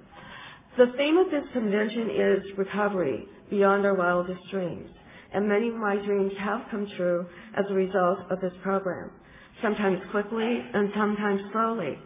[0.77, 4.89] The theme of this convention is recovery beyond our wildest dreams.
[5.33, 7.25] And many of my dreams have come true
[7.57, 9.11] as a result of this program,
[9.61, 11.97] sometimes quickly and sometimes slowly.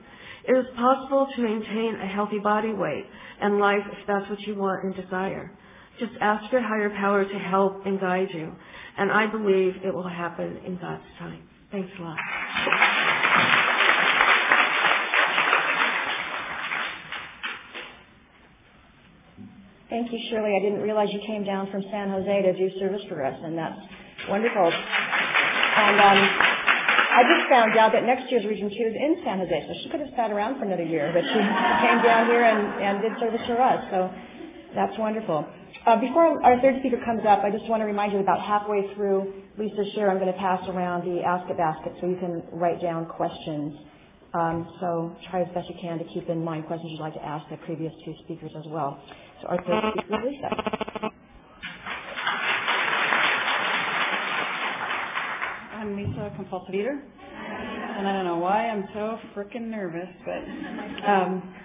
[0.48, 3.06] It is possible to maintain a healthy body weight
[3.42, 5.52] and life if that's what you want and desire.
[6.00, 8.54] Just ask your higher power to help and guide you.
[8.98, 11.44] And I believe it will happen in God's time.
[11.72, 13.29] Thanks a lot.
[19.90, 20.54] Thank you, Shirley.
[20.56, 23.58] I didn't realize you came down from San Jose to do service for us, and
[23.58, 23.80] that's
[24.30, 24.70] wonderful.
[24.70, 26.20] And um,
[27.10, 29.90] I just found out that next year's Region 2 is in San Jose, so she
[29.90, 33.18] could have sat around for another year, but she came down here and, and did
[33.20, 34.14] service for us, so
[34.76, 35.48] that's wonderful.
[35.88, 38.94] Uh, before our third speaker comes up, I just want to remind you about halfway
[38.94, 42.80] through Lisa's share, I'm going to pass around the Ask-It Basket so you can write
[42.80, 43.74] down questions.
[44.34, 47.26] Um, so try as best you can to keep in mind questions you'd like to
[47.26, 49.02] ask the previous two speakers as well.
[49.48, 50.50] Our third speaker, Lisa.
[55.74, 57.02] I'm Lisa, compulsive eater,
[57.98, 61.56] and I don't know why I'm so freaking nervous, but um,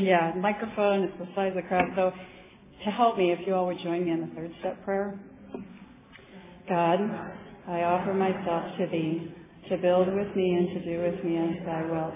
[0.00, 1.84] yeah, microphone is the size of the crowd.
[1.96, 2.12] So
[2.84, 5.20] to help me, if you all would join me in the third step prayer.
[6.68, 7.00] God,
[7.68, 9.34] I offer myself to Thee
[9.68, 12.12] to build with me and to do with me as Thy will.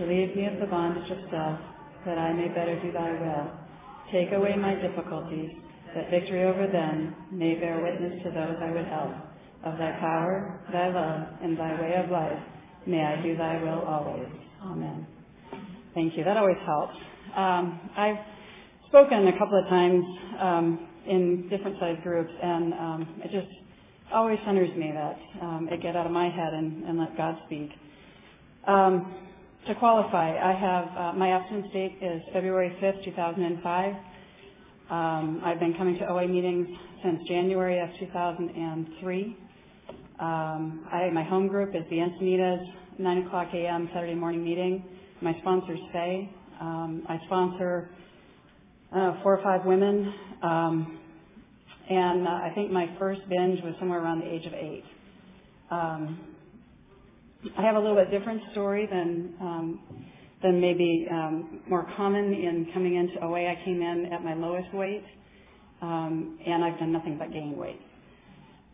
[0.00, 1.60] Relieve me of the bondage of self,
[2.06, 3.61] that I may better do Thy will.
[4.12, 5.50] Take away my difficulties,
[5.94, 9.12] that victory over them may bear witness to those I would help.
[9.64, 12.38] Of thy power, thy love, and thy way of life,
[12.86, 14.28] may I do thy will always.
[14.62, 15.06] Amen.
[15.94, 16.24] Thank you.
[16.24, 16.94] That always helps.
[17.36, 18.16] Um, I've
[18.88, 20.04] spoken a couple of times
[20.40, 23.48] um, in different size groups, and um, it just
[24.12, 27.36] always centers me that um, I get out of my head and, and let God
[27.46, 27.70] speak.
[28.66, 29.14] Um,
[29.66, 33.94] to qualify, I have uh, my abstinence date is February 5th, 2005.
[34.90, 36.66] Um, I've been coming to OA meetings
[37.04, 39.36] since January of 2003.
[40.18, 42.64] Um, I, my home group is the Encinitas
[42.98, 43.88] 9 o'clock a.m.
[43.94, 44.84] Saturday morning meeting.
[45.20, 46.28] My sponsor is.
[46.60, 47.90] Um, I sponsor
[48.94, 50.12] uh, four or five women.
[50.42, 50.98] Um,
[51.88, 54.84] and uh, I think my first binge was somewhere around the age of eight.
[55.70, 56.31] Um,
[57.58, 59.80] I have a little bit different story than um,
[60.42, 63.50] than maybe um, more common in coming into OA.
[63.50, 65.04] I came in at my lowest weight,
[65.80, 67.80] um, and I've done nothing but gain weight.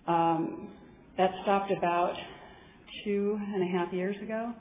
[0.07, 0.69] Um,
[1.17, 2.15] that stopped about
[3.05, 4.53] two and a half years ago,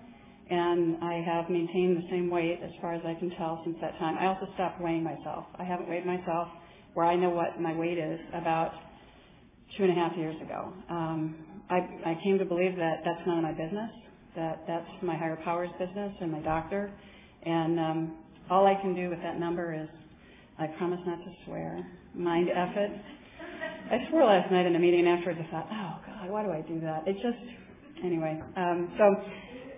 [0.49, 3.97] and I have maintained the same weight as far as I can tell since that
[3.99, 4.17] time.
[4.17, 5.45] I also stopped weighing myself.
[5.57, 6.47] I haven't weighed myself
[6.93, 8.71] where I know what my weight is about
[9.77, 10.73] two and a half years ago.
[10.89, 11.35] Um,
[11.69, 13.91] I, I came to believe that that's none of my business,
[14.35, 16.91] that that's my higher powers business and my doctor.
[17.43, 18.15] And um,
[18.49, 19.89] all I can do with that number is
[20.59, 21.85] I promise not to swear.
[22.15, 22.75] Mind F.
[23.91, 26.51] I swore last night in a meeting and afterwards I thought, oh God, why do
[26.51, 27.07] I do that?
[27.07, 28.41] It just, anyway.
[28.55, 29.15] Um, so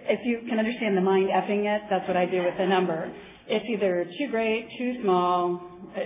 [0.06, 3.12] if you can understand the mind effing it, that's what I do with the number.
[3.48, 5.60] It's either too great, too small,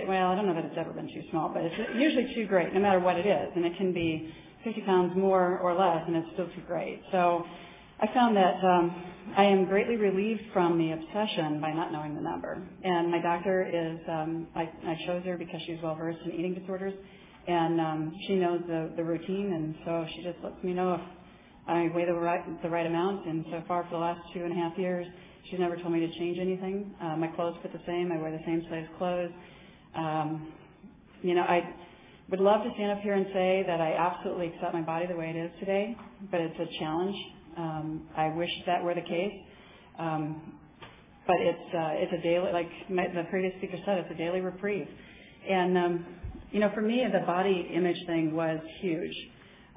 [0.08, 2.72] well, I don't know that it's ever been too small, but it's usually too great,
[2.72, 3.52] no matter what it is.
[3.54, 4.32] And it can be
[4.64, 7.02] 50 pounds more or less, and it's still too great.
[7.12, 7.44] So
[8.00, 9.04] I found that um,
[9.36, 12.60] I am greatly relieved from the obsession by not knowing the number.
[12.82, 16.54] And my doctor is, um, I, I chose her because she's well versed in eating
[16.54, 16.94] disorders,
[17.46, 21.00] and um, she knows the, the routine, and so she just lets me know if
[21.68, 23.26] I weigh the right, the right amount.
[23.26, 25.06] And so far, for the last two and a half years,
[25.50, 26.94] she's never told me to change anything.
[27.00, 28.10] Uh, my clothes fit the same.
[28.12, 29.30] I wear the same size clothes.
[29.94, 30.52] Um,
[31.22, 31.62] you know, I
[32.30, 35.16] would love to stand up here and say that I absolutely accept my body the
[35.16, 35.96] way it is today,
[36.30, 37.16] but it's a challenge.
[37.56, 39.34] Um, I wish that were the case.
[39.98, 40.54] Um,
[41.26, 44.40] but it's uh, it's a daily, like my, the previous speaker said, it's a daily
[44.40, 44.88] reprieve.
[45.48, 46.06] And um,
[46.50, 49.14] you know, for me, the body image thing was huge.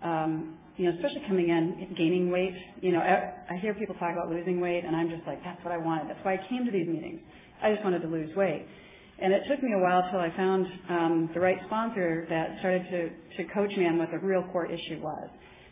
[0.04, 2.54] Um, you know, especially coming in, gaining weight.
[2.82, 5.64] You know, I, I hear people talk about losing weight, and I'm just like, that's
[5.66, 6.10] what I wanted.
[6.10, 7.20] That's why I came to these meetings.
[7.64, 8.68] I just wanted to lose weight.
[9.20, 12.84] And it took me a while till I found um, the right sponsor that started
[12.92, 15.28] to, to coach me on what the real core issue was.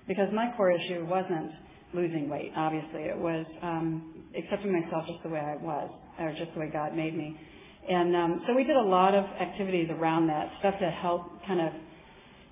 [0.07, 1.51] Because my core issue wasn't
[1.93, 3.03] losing weight, obviously.
[3.03, 6.95] It was um, accepting myself just the way I was, or just the way God
[6.95, 7.39] made me.
[7.87, 11.61] And um, so we did a lot of activities around that, stuff to help kind
[11.61, 11.69] of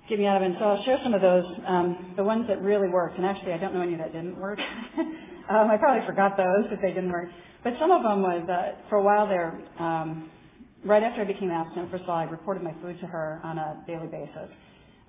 [0.08, 0.46] get me out of it.
[0.46, 3.16] And so I'll share some of those, um, the ones that really worked.
[3.16, 4.60] And actually, I don't know any that didn't work.
[4.98, 7.28] um, I probably forgot those if they didn't work.
[7.64, 10.30] But some of them was, uh, for a while there, um,
[10.84, 13.58] right after I became abstinent, first of all, I reported my food to her on
[13.58, 14.50] a daily basis.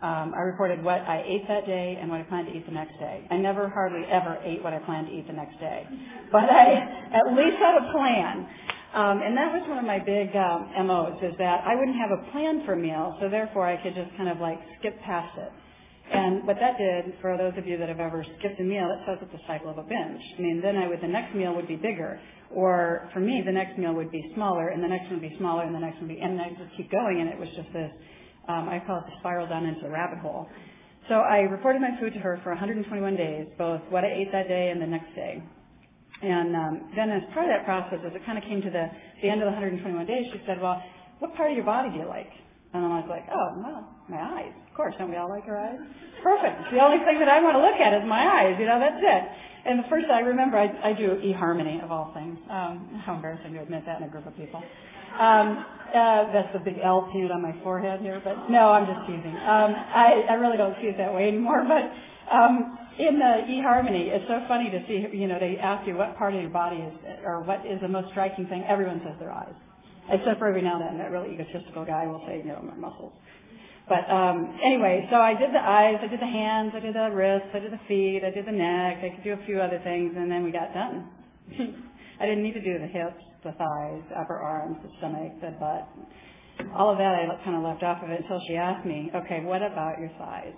[0.01, 2.73] Um, I reported what I ate that day and what I planned to eat the
[2.73, 3.25] next day.
[3.31, 5.87] I never hardly ever ate what I planned to eat the next day,
[6.31, 6.73] but I
[7.13, 8.47] at least had a plan.
[8.93, 12.11] Um, and that was one of my big um, MOs is that I wouldn't have
[12.11, 15.37] a plan for a meal, so therefore I could just kind of like skip past
[15.37, 15.51] it.
[16.11, 19.01] And what that did, for those of you that have ever skipped a meal, it
[19.07, 20.21] sets up the cycle of a binge.
[20.37, 22.19] I mean, then I would, the next meal would be bigger.
[22.51, 25.35] Or for me, the next meal would be smaller, and the next one would be
[25.37, 27.49] smaller, and the next one would be, and I just keep going, and it was
[27.55, 27.91] just this,
[28.47, 30.47] um, I call it the spiral down into a rabbit hole.
[31.09, 34.47] So I reported my food to her for 121 days, both what I ate that
[34.47, 35.41] day and the next day.
[36.21, 38.87] And um, then as part of that process, as it kind of came to the,
[39.21, 40.81] the end of the 121 days, she said, well,
[41.19, 42.29] what part of your body do you like?
[42.75, 44.51] And I was like, oh, well, my eyes.
[44.51, 45.79] Of course, don't we all like our eyes?
[46.21, 46.75] Perfect.
[46.75, 48.55] The only thing that I want to look at is my eyes.
[48.59, 49.23] You know, that's it.
[49.65, 52.37] And the first I remember, I, I do eHarmony of all things.
[52.51, 54.61] Um, how embarrassing to admit that in a group of people.
[55.19, 59.07] Um, uh, that's the big L painted on my forehead here, but no, I'm just
[59.07, 59.31] teasing.
[59.31, 61.63] Um, I, I really don't see it that way anymore.
[61.71, 65.05] But um, in the eHarmony, it's so funny to see.
[65.15, 67.87] You know, they ask you what part of your body is, or what is the
[67.87, 68.63] most striking thing.
[68.67, 69.53] Everyone says their eyes,
[70.09, 72.75] except for every now and then that really egotistical guy will say, you know, my
[72.75, 73.13] muscles.
[73.87, 77.09] But um, anyway, so I did the eyes, I did the hands, I did the
[77.13, 79.79] wrists, I did the feet, I did the neck, I could do a few other
[79.83, 81.09] things, and then we got done.
[82.19, 85.53] I didn't need to do the hips, the thighs, the upper arms, the stomach, the
[85.59, 85.87] butt.
[86.73, 89.41] All of that I kind of left off of it until she asked me, okay,
[89.41, 90.53] what about your thighs?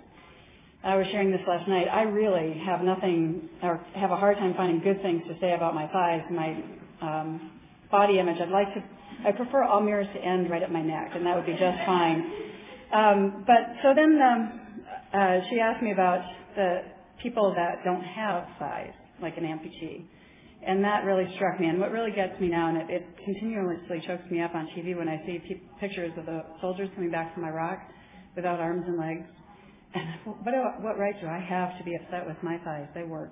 [0.84, 1.88] I was sharing this last night.
[1.92, 5.74] I really have nothing, or have a hard time finding good things to say about
[5.74, 6.22] my thighs.
[6.30, 6.62] My
[7.02, 7.50] um,
[7.90, 8.82] body image, I'd like to,
[9.26, 11.78] I prefer all mirrors to end right at my neck, and that would be just
[11.86, 12.32] fine.
[12.92, 14.60] Um, but so then um,
[15.12, 16.20] uh, she asked me about
[16.54, 16.82] the
[17.22, 20.04] people that don't have thighs, like an amputee.
[20.66, 21.66] And that really struck me.
[21.68, 24.96] And what really gets me now, and it, it continuously chokes me up on TV
[24.96, 27.78] when I see p- pictures of the soldiers coming back from Iraq
[28.34, 29.26] without arms and legs.
[29.94, 30.04] And
[30.44, 32.88] what, what right do I have to be upset with my thighs?
[32.94, 33.30] They work.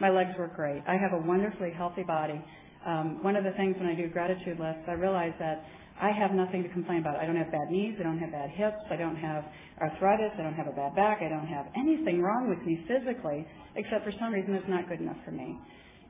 [0.00, 0.82] My legs work great.
[0.86, 2.42] I have a wonderfully healthy body.
[2.86, 5.64] Um, one of the things when I do gratitude lists, I realize that
[6.00, 7.16] I have nothing to complain about.
[7.16, 7.94] I don't have bad knees.
[8.00, 8.82] I don't have bad hips.
[8.90, 9.44] I don't have
[9.80, 10.32] arthritis.
[10.38, 11.22] I don't have a bad back.
[11.22, 15.00] I don't have anything wrong with me physically, except for some reason it's not good
[15.00, 15.56] enough for me.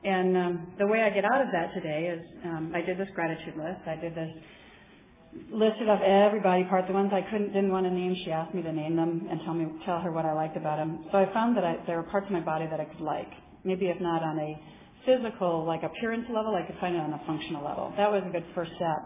[0.03, 3.09] And um, the way I get out of that today is um, I did this
[3.13, 3.81] gratitude list.
[3.87, 4.31] I did this
[5.51, 6.87] listed of everybody part.
[6.87, 9.39] The ones I couldn't didn't want to name, she asked me to name them and
[9.45, 11.05] tell me tell her what I liked about them.
[11.11, 13.29] So I found that I, there were parts of my body that I could like.
[13.63, 14.61] Maybe if not on a
[15.05, 17.93] physical, like appearance level, I could find it on a functional level.
[17.97, 19.05] That was a good first step.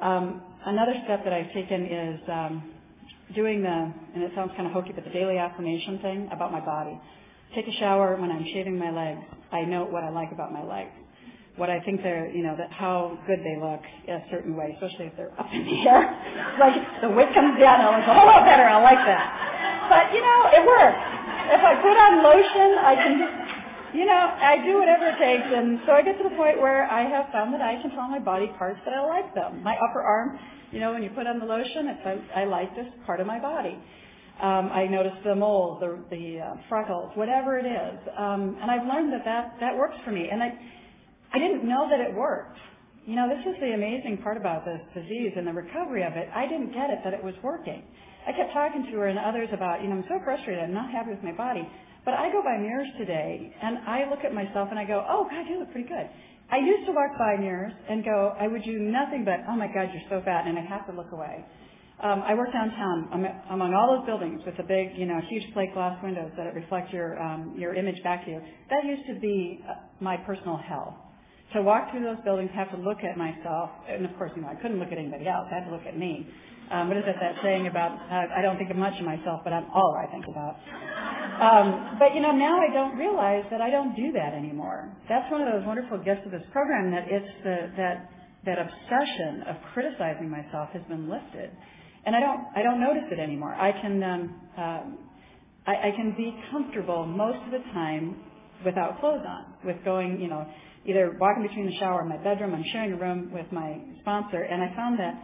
[0.00, 2.70] Um, another step that I've taken is um,
[3.34, 6.60] doing the, and it sounds kind of hokey, but the daily affirmation thing about my
[6.60, 6.98] body.
[7.54, 9.20] Take a shower when I'm shaving my legs.
[9.52, 10.90] I note what I like about my legs.
[11.56, 15.12] What I think they're, you know, that how good they look a certain way, especially
[15.12, 16.56] if they're up in the air.
[16.60, 19.28] like the weight comes down, I like, oh, better, I like that.
[19.92, 20.96] But, you know, it works.
[21.52, 23.61] If I put on lotion, I can just
[23.94, 26.90] you know, I do whatever it takes, and so I get to the point where
[26.90, 29.62] I have found that I can tell my body parts that I like them.
[29.62, 30.38] My upper arm,
[30.70, 33.26] you know, when you put on the lotion, it's I, I like this part of
[33.26, 33.76] my body.
[34.40, 38.86] Um, I notice the moles, the, the uh, freckles, whatever it is, um, and I've
[38.88, 40.28] learned that, that that works for me.
[40.32, 40.50] And I,
[41.32, 42.58] I didn't know that it worked.
[43.04, 46.28] You know, this is the amazing part about this disease and the recovery of it.
[46.34, 47.82] I didn't get it that it was working.
[48.26, 50.62] I kept talking to her and others about, you know, I'm so frustrated.
[50.62, 51.68] I'm not happy with my body.
[52.04, 55.26] But I go by mirrors today, and I look at myself and I go, oh,
[55.30, 56.10] God, you look pretty good.
[56.50, 59.68] I used to walk by mirrors and go, I would do nothing but, oh my
[59.68, 61.44] God, you're so fat, and I'd have to look away.
[62.02, 65.72] Um, I work downtown among all those buildings with the big, you know, huge plate
[65.72, 68.40] glass windows that reflect your um, your image back to you.
[68.70, 70.98] That used to be uh, my personal hell.
[71.54, 74.48] To walk through those buildings, have to look at myself, and of course, you know,
[74.48, 75.46] I couldn't look at anybody else.
[75.52, 76.26] I had to look at me.
[76.72, 79.42] Um, what is it that saying about uh, I don't think of much of myself,
[79.44, 80.56] but I'm all I think about.
[81.42, 84.94] Um, but you know, now I don't realize that I don't do that anymore.
[85.08, 88.10] That's one of those wonderful gifts of this program that it's the, that
[88.46, 91.50] that obsession of criticizing myself has been lifted,
[92.06, 93.54] and I don't I don't notice it anymore.
[93.54, 94.22] I can um,
[94.56, 94.98] um,
[95.66, 98.22] I, I can be comfortable most of the time
[98.64, 100.46] without clothes on, with going you know
[100.86, 102.54] either walking between the shower and my bedroom.
[102.54, 105.14] I'm sharing a room with my sponsor, and I found that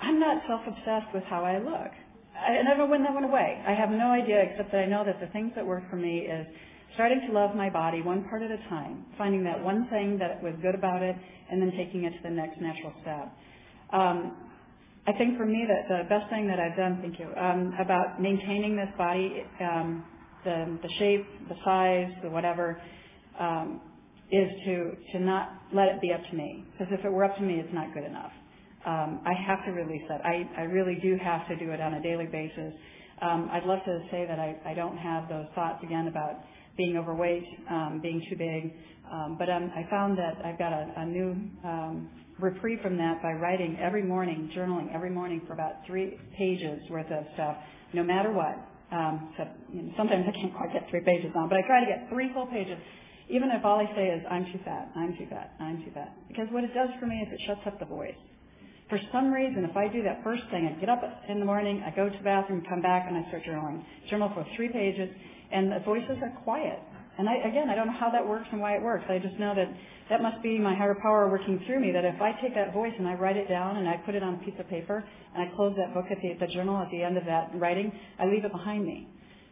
[0.00, 1.92] I'm not self-obsessed with how I look.
[2.40, 3.62] I, I when that went away.
[3.66, 6.20] I have no idea except that I know that the things that work for me
[6.20, 6.46] is
[6.94, 10.42] starting to love my body one part at a time, finding that one thing that
[10.42, 11.16] was good about it,
[11.50, 13.32] and then taking it to the next natural step.
[13.92, 14.36] Um,
[15.06, 18.20] I think for me that the best thing that I've done, thank you, um, about
[18.20, 20.04] maintaining this body, um,
[20.44, 22.80] the, the shape, the size, the whatever,
[23.38, 23.80] um,
[24.30, 26.64] is to, to not let it be up to me.
[26.72, 28.32] Because if it were up to me, it's not good enough
[28.86, 30.24] um, I have to release that.
[30.24, 32.72] I, I really do have to do it on a daily basis.
[33.20, 36.40] Um, I'd love to say that I, I don't have those thoughts again about
[36.76, 38.72] being overweight, um, being too big,
[39.12, 42.08] um, but um, I found that I've got a, a new um,
[42.38, 47.10] reprieve from that by writing every morning, journaling every morning for about three pages worth
[47.10, 47.56] of stuff,
[47.92, 48.56] no matter what.
[48.96, 51.80] Um, so, you know, sometimes I can't quite get three pages on, but I try
[51.80, 52.78] to get three full pages
[53.30, 56.12] even if all I say is, I'm too fat, I'm too fat, I'm too fat.
[56.26, 58.18] Because what it does for me is it shuts up the voice.
[58.90, 61.80] For some reason, if I do that first thing, I get up in the morning,
[61.86, 63.84] I go to the bathroom, come back, and I start journaling.
[64.10, 65.08] Journal for three pages,
[65.52, 66.80] and the voices are quiet.
[67.16, 69.04] And I, again, I don't know how that works and why it works.
[69.08, 69.68] I just know that
[70.10, 71.92] that must be my higher power working through me.
[71.92, 74.24] That if I take that voice and I write it down and I put it
[74.24, 76.90] on a piece of paper and I close that book at the, the journal at
[76.90, 79.06] the end of that writing, I leave it behind me.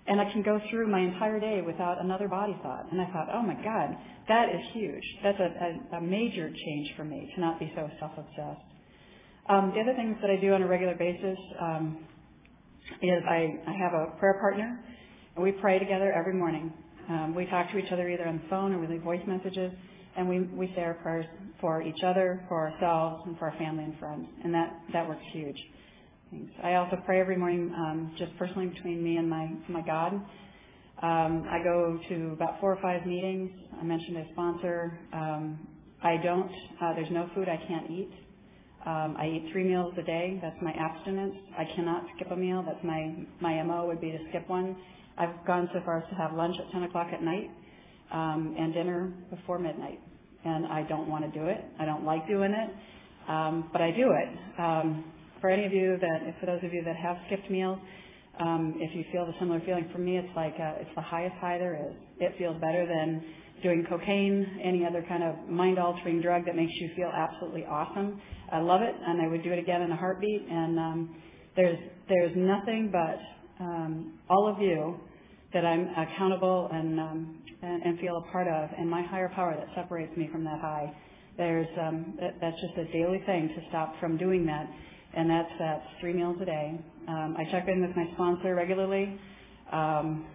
[0.09, 2.91] And I can go through my entire day without another body thought.
[2.91, 3.95] And I thought, oh my God,
[4.27, 5.05] that is huge.
[5.23, 8.68] That's a, a, a major change for me to not be so self-obsessed.
[9.49, 12.05] Um, the other things that I do on a regular basis um,
[13.01, 14.79] is I, I have a prayer partner,
[15.35, 16.71] and we pray together every morning.
[17.09, 19.73] Um, we talk to each other either on the phone or we leave voice messages,
[20.19, 21.25] and we, we say our prayers
[21.63, 25.25] for each other, for ourselves, and for our family and friends, and that, that works
[25.33, 25.57] huge.
[26.31, 26.53] Thanks.
[26.63, 30.13] I also pray every morning um, just personally between me and my, my God.
[31.01, 33.51] Um, I go to about four or five meetings.
[33.81, 34.99] I mentioned a sponsor.
[35.15, 35.59] Um,
[36.03, 36.51] I don't,
[36.83, 38.11] uh, there's no food I can't eat.
[38.87, 40.39] Um, I eat three meals a day.
[40.43, 41.35] That's my abstinence.
[41.59, 42.65] I cannot skip a meal.
[42.67, 44.77] That's my my mo would be to skip one.
[45.19, 47.51] I've gone so far as to have lunch at 10 o'clock at night
[48.13, 50.01] um, and dinner before midnight.
[50.45, 51.65] and I don't want to do it.
[51.81, 52.71] I don't like doing it,
[53.31, 54.61] um, but I do it.
[54.61, 55.05] Um,
[55.41, 57.79] for any of you that, for those of you that have skipped meals,
[58.41, 61.35] um, if you feel the similar feeling, for me, it's like uh, it's the highest
[61.41, 61.95] high there is.
[62.21, 63.23] It feels better than
[63.63, 68.21] doing cocaine, any other kind of mind-altering drug that makes you feel absolutely awesome.
[68.53, 70.47] I love it, and I would do it again in a heartbeat.
[70.49, 71.17] And um,
[71.57, 71.79] there's
[72.09, 74.99] there's nothing but um, all of you
[75.53, 79.55] that I'm accountable and, um, and and feel a part of, and my higher power
[79.57, 80.93] that separates me from that high.
[81.37, 84.69] There's um, that, that's just a daily thing to stop from doing that,
[85.15, 86.81] and that's that's three meals a day.
[87.09, 89.19] Um, I check in with my sponsor regularly.
[89.73, 90.27] Um,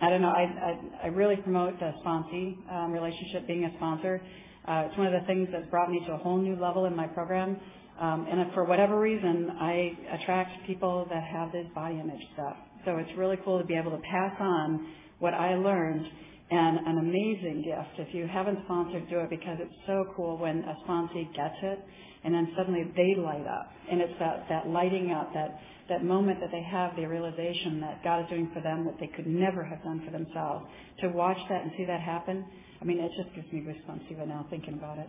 [0.00, 0.28] I don't know.
[0.28, 4.20] I, I, I really promote the sponsee um, relationship, being a sponsor.
[4.66, 6.96] Uh, it's one of the things that's brought me to a whole new level in
[6.96, 7.58] my program.
[8.00, 12.56] Um, and for whatever reason, I attract people that have this body image stuff.
[12.84, 14.88] So it's really cool to be able to pass on
[15.20, 16.04] what I learned
[16.50, 18.08] and an amazing gift.
[18.08, 21.78] If you haven't sponsored, do it because it's so cool when a sponsee gets it
[22.24, 23.70] and then suddenly they light up.
[23.90, 28.02] And it's that, that lighting up, that, that moment that they have the realization that
[28.02, 30.66] God is doing for them what they could never have done for themselves.
[31.00, 32.44] To watch that and see that happen,
[32.80, 35.08] I mean, it just gives me goosebumps even now thinking about it.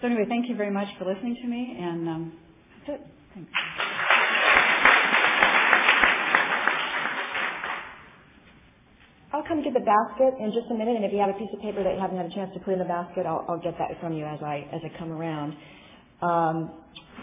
[0.00, 2.32] So anyway, thank you very much for listening to me, and um,
[2.86, 3.06] that's it.
[3.34, 3.50] Thanks.
[9.32, 11.50] I'll come get the basket in just a minute, and if you have a piece
[11.52, 13.60] of paper that you haven't had a chance to put in the basket, I'll, I'll
[13.60, 15.52] get that from you as I as I come around.
[16.22, 16.70] Um,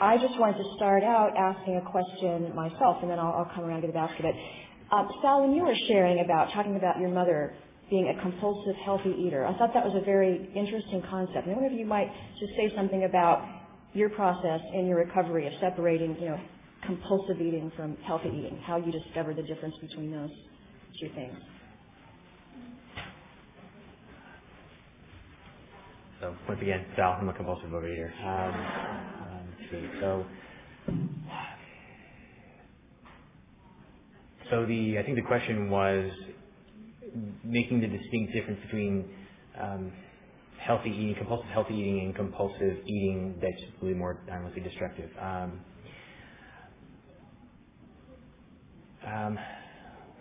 [0.01, 3.65] I just wanted to start out asking a question myself, and then I'll, I'll come
[3.65, 4.25] around to the basket.
[4.91, 7.55] Uh, Sal, when you were sharing about talking about your mother
[7.89, 9.45] being a compulsive healthy eater.
[9.45, 11.45] I thought that was a very interesting concept.
[11.45, 13.45] And I wonder if you might just say something about
[13.93, 16.39] your process in your recovery of separating, you know,
[16.85, 20.31] compulsive eating from healthy eating, how you discovered the difference between those
[20.99, 21.37] two things.
[26.23, 28.09] So once again, Sal, I'm a compulsive overeater.
[28.23, 28.55] Um,
[29.27, 29.99] um, let's see.
[29.99, 30.25] So,
[34.49, 36.09] so the I think the question was
[37.43, 39.05] making the distinct difference between
[39.61, 39.91] um,
[40.65, 45.09] healthy eating, compulsive healthy eating, and compulsive eating that's really more, I destructive.
[45.21, 45.59] Um,
[49.05, 49.39] um,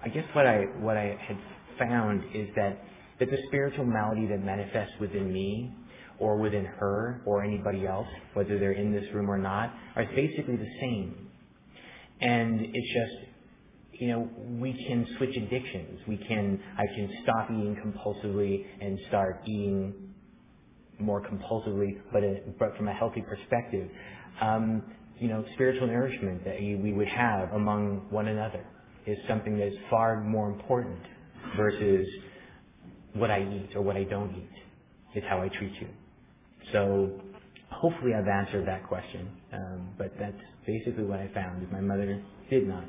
[0.05, 1.39] I guess what I what I had
[1.79, 2.81] found is that
[3.21, 5.73] that the spiritual malady that manifests within me
[6.19, 10.57] or within her or anybody else, whether they're in this room or not, are basically
[10.57, 11.29] the same.
[12.21, 13.33] And it's just
[14.03, 16.01] you know, we can switch addictions.
[16.09, 20.13] We can, I can stop eating compulsively and start eating
[20.99, 23.89] more compulsively, but, a, but from a healthy perspective.
[24.41, 24.83] Um,
[25.21, 28.67] you know, spiritual nourishment that we would have among one another
[29.07, 30.99] is something that is far more important
[31.57, 32.05] versus
[33.15, 34.51] what I eat or what I don't eat.
[35.15, 35.87] It's how I treat you.
[36.73, 37.11] So
[37.71, 39.29] hopefully I've answered that question.
[39.53, 40.37] Um, but that's
[40.67, 41.63] basically what I found.
[41.63, 42.85] Is my mother did not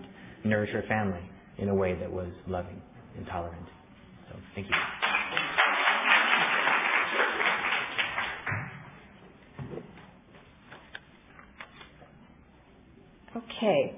[0.45, 1.21] nourish her family
[1.59, 2.81] in a way that was loving
[3.17, 3.67] and tolerant.
[4.29, 4.75] So thank you.
[13.37, 13.95] Okay.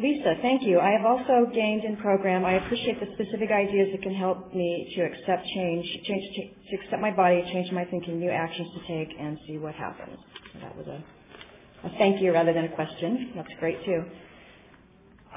[0.00, 0.80] Lisa, thank you.
[0.80, 2.44] I have also gained in program.
[2.44, 7.02] I appreciate the specific ideas that can help me to accept change, change to, accept
[7.02, 10.16] my body, change my thinking, new actions to take, and see what happens.
[10.62, 11.04] That was a,
[11.86, 13.32] a thank you rather than a question.
[13.36, 14.04] That's great too.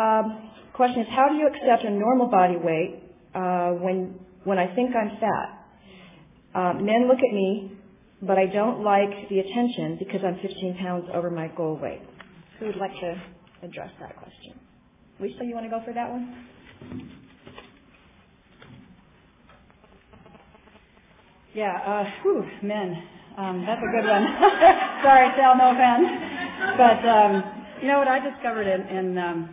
[0.02, 3.04] Um, question is, how do you accept a normal body weight
[3.36, 5.66] uh, when when I think I'm fat?
[6.56, 7.74] Uh, men look at me,
[8.22, 12.02] but I don't like the attention because I'm 15 pounds over my goal weight.
[12.60, 13.22] Who would like to
[13.64, 14.60] address that question?
[15.20, 16.48] Lisa, you want to go for that one?
[21.54, 23.04] Yeah, uh, whew, men.
[23.38, 24.24] Um, that's a good one.
[25.04, 26.08] Sorry, Sal, no offense.
[26.78, 27.44] But um,
[27.82, 29.50] you know what I discovered in, in um,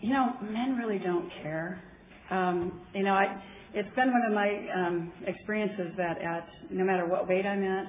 [0.00, 1.82] you know, men really don't care.
[2.30, 3.40] Um, you know, I,
[3.74, 7.86] it's been one of my um, experiences that at no matter what weight I'm at,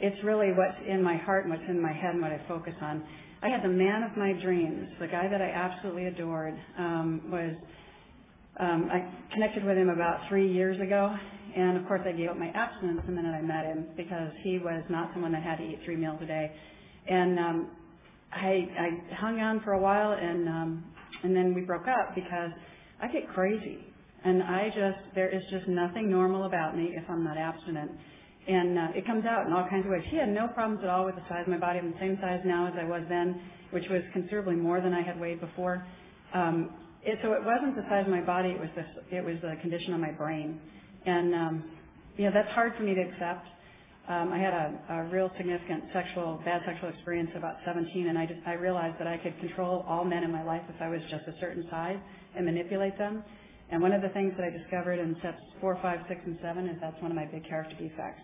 [0.00, 2.74] it's really what's in my heart and what's in my head and what I focus
[2.80, 3.04] on.
[3.40, 7.54] I had the man of my dreams, the guy that I absolutely adored, um, was
[8.58, 11.14] um, I connected with him about three years ago,
[11.56, 14.58] and of course I gave up my abstinence the minute I met him because he
[14.58, 16.50] was not someone that had to eat three meals a day,
[17.08, 17.70] and um,
[18.32, 20.84] I, I hung on for a while, and um,
[21.22, 22.50] and then we broke up because
[23.00, 23.78] I get crazy.
[24.24, 27.92] And I just, there is just nothing normal about me if I'm not abstinent.
[28.48, 30.02] And uh, it comes out in all kinds of ways.
[30.10, 31.78] He had no problems at all with the size of my body.
[31.78, 33.40] I'm the same size now as I was then,
[33.70, 35.86] which was considerably more than I had weighed before.
[36.32, 36.70] Um,
[37.02, 38.50] it, so it wasn't the size of my body.
[38.50, 40.60] It was the, it was the condition of my brain.
[41.04, 41.64] And um,
[42.16, 43.46] you know, that's hard for me to accept.
[44.08, 48.24] Um, I had a, a real significant sexual, bad sexual experience about 17, and I
[48.24, 51.00] just, I realized that I could control all men in my life if I was
[51.10, 51.98] just a certain size
[52.34, 53.22] and manipulate them.
[53.70, 56.66] And one of the things that I discovered in steps four, five, six, and seven
[56.68, 58.22] is that's one of my big character defects,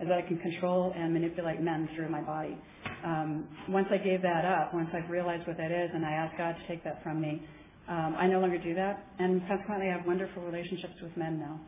[0.00, 2.56] is that I can control and manipulate men through my body.
[3.04, 6.36] Um, once I gave that up, once I've realized what that is, and I asked
[6.36, 7.42] God to take that from me,
[7.88, 11.60] um, I no longer do that, and consequently, I have wonderful relationships with men now.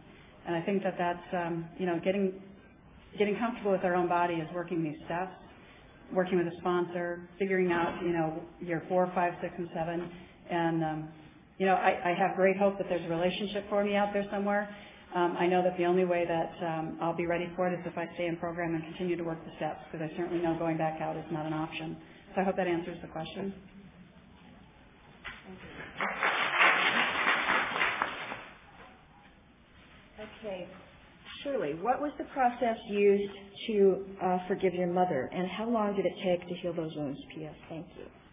[0.47, 2.33] And I think that that's, um, you know, getting
[3.19, 5.33] getting comfortable with our own body is working these steps,
[6.13, 10.11] working with a sponsor, figuring out, you know, your four, five, six, and seven.
[10.51, 11.09] And, um,
[11.59, 14.27] you know, I, I have great hope that there's a relationship for me out there
[14.31, 14.75] somewhere.
[15.17, 17.81] Um, I know that the only way that um, I'll be ready for it is
[17.87, 20.59] if I stay in program and continue to work the steps, because I certainly know
[20.59, 21.97] going back out is not an option.
[22.35, 23.55] So I hope that answers the question.
[30.21, 30.69] Okay.
[31.43, 33.33] Shirley, what was the process used
[33.69, 37.19] to uh, forgive your mother, and how long did it take to heal those wounds?
[37.35, 37.55] P.S.
[37.71, 38.26] Thank you.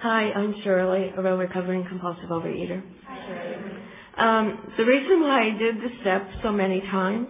[0.00, 2.82] Hi, I'm Shirley, a recovering compulsive overeater.
[3.06, 3.72] Hi, Shirley.
[4.18, 7.28] Um, the reason why I did the step so many times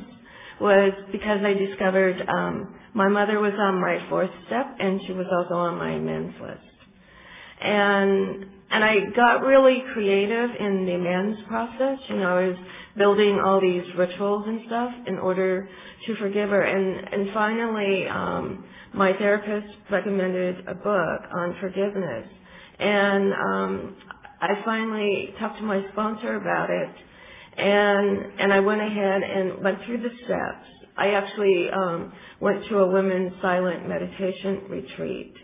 [0.60, 5.26] was because I discovered um, my mother was on my fourth step and she was
[5.30, 6.60] also on my amends list.
[7.60, 11.98] And and I got really creative in the amends process.
[12.08, 12.56] You know, I was
[12.98, 15.68] building all these rituals and stuff in order
[16.06, 16.62] to forgive her.
[16.62, 22.26] And and finally, um, my therapist recommended a book on forgiveness.
[22.78, 23.96] And um,
[24.40, 26.90] I finally talked to my sponsor about it,
[27.58, 30.66] and and I went ahead and went through the steps.
[30.96, 35.34] I actually um, went to a women's silent meditation retreat,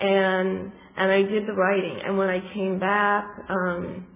[0.00, 2.00] and and I did the writing.
[2.04, 4.06] And when I came back, um,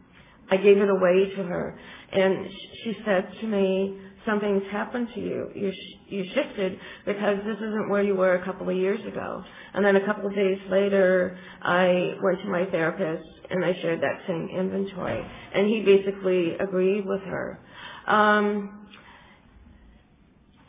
[0.51, 1.79] I gave it away to her,
[2.13, 2.49] and
[2.85, 3.99] she said to me,
[4.29, 5.51] "Something's happened to you.
[5.55, 9.43] You sh- you shifted because this isn't where you were a couple of years ago."
[9.75, 14.01] And then a couple of days later, I went to my therapist and I shared
[14.03, 15.25] that same inventory,
[15.55, 17.59] and he basically agreed with her.
[18.07, 18.87] Um,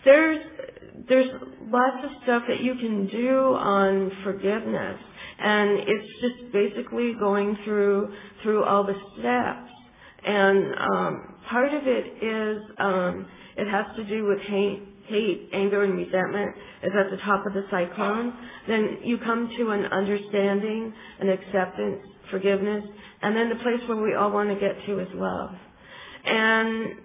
[0.06, 0.40] there's
[1.08, 1.30] there's
[1.68, 5.00] lots of stuff that you can do on forgiveness,
[5.40, 9.72] and it's just basically going through through all the steps.
[10.26, 13.26] And um, part of it is um,
[13.60, 17.54] it has to do with hate, hate, anger, and resentment is at the top of
[17.54, 18.34] the cyclone.
[18.68, 22.02] Then you come to an understanding, an acceptance,
[22.32, 22.86] forgiveness,
[23.22, 25.52] and then the place where we all want to get to is love.
[26.26, 26.96] And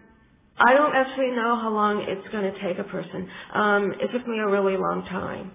[0.59, 3.29] I don't actually know how long it's going to take a person.
[3.53, 5.51] Um, it took me a really long time.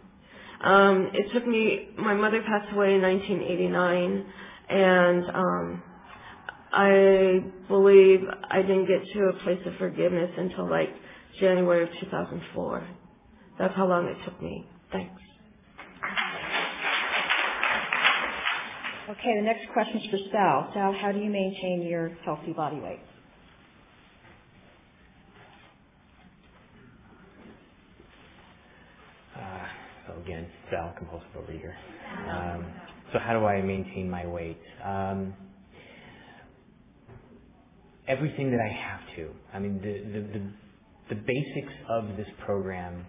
[0.62, 4.26] Um, it took me, my mother passed away in 1989,
[4.70, 5.84] and um,
[6.72, 10.90] I believe I didn't get to a place of forgiveness until like
[11.40, 12.88] January of 2004.
[13.58, 14.66] That's how long it took me.
[14.92, 15.22] Thanks.
[19.10, 20.72] Okay, the next question is for Sal.
[20.74, 23.00] Sal, how do you maintain your healthy body weight?
[29.36, 29.66] Uh,
[30.08, 31.74] so again, Sal, compulsive overeater.
[32.30, 32.66] Um,
[33.12, 34.60] so how do I maintain my weight?
[34.86, 35.34] Um,
[38.10, 39.30] everything that I have to.
[39.54, 43.06] I mean, the, the, the, the basics of this program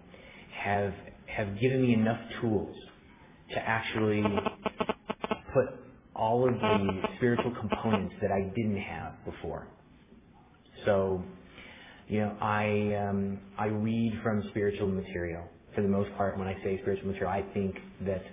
[0.63, 0.93] have
[1.25, 2.75] have given me enough tools
[3.51, 4.23] to actually
[5.53, 5.65] put
[6.15, 9.67] all of the spiritual components that I didn't have before.
[10.85, 11.23] So,
[12.07, 16.37] you know, I um, I read from spiritual material for the most part.
[16.37, 17.75] When I say spiritual material, I think
[18.05, 18.23] that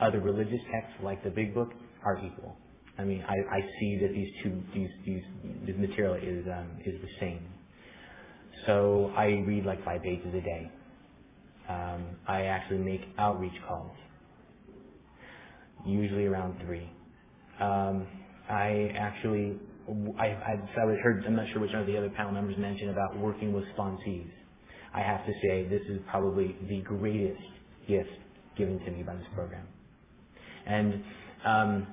[0.00, 1.70] other religious texts like the Big Book
[2.04, 2.56] are equal.
[2.98, 5.22] I mean, I, I see that these two these these
[5.66, 7.46] this material is um, is the same.
[8.66, 10.70] So I read like five pages a day.
[11.68, 13.92] Um, I actually make outreach calls,
[15.86, 16.88] usually around three.
[17.60, 18.06] Um,
[18.48, 19.56] I actually,
[20.18, 22.90] I, I, I heard, I'm not sure which one of the other panel members mentioned
[22.90, 24.28] about working with sponsees.
[24.94, 27.40] I have to say this is probably the greatest
[27.88, 28.10] gift
[28.56, 29.66] given to me by this program.
[30.66, 31.02] And
[31.44, 31.86] um,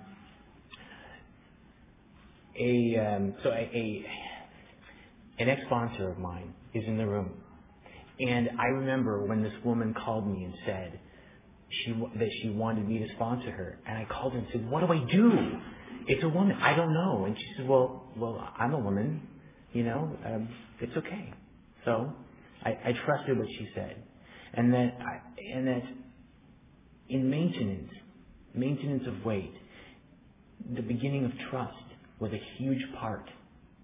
[2.60, 4.06] a um, so a, a
[5.40, 7.32] an ex-sponsor of mine is in the room,
[8.20, 11.00] and I remember when this woman called me and said
[11.70, 14.82] she that she wanted me to sponsor her, and I called her and said, "What
[14.82, 15.32] do I do?
[16.08, 16.58] It's a woman.
[16.62, 19.22] I don't know." And she said, "Well, well, I'm a woman.
[19.74, 20.50] You know, um,
[20.82, 21.34] it's okay."
[21.86, 22.14] So
[22.64, 24.04] I, I trusted what she said,
[24.54, 25.84] and that I, and that
[27.10, 27.92] in maintenance,
[28.54, 29.54] maintenance of weight,
[30.76, 31.76] the beginning of trust
[32.22, 33.26] was a huge part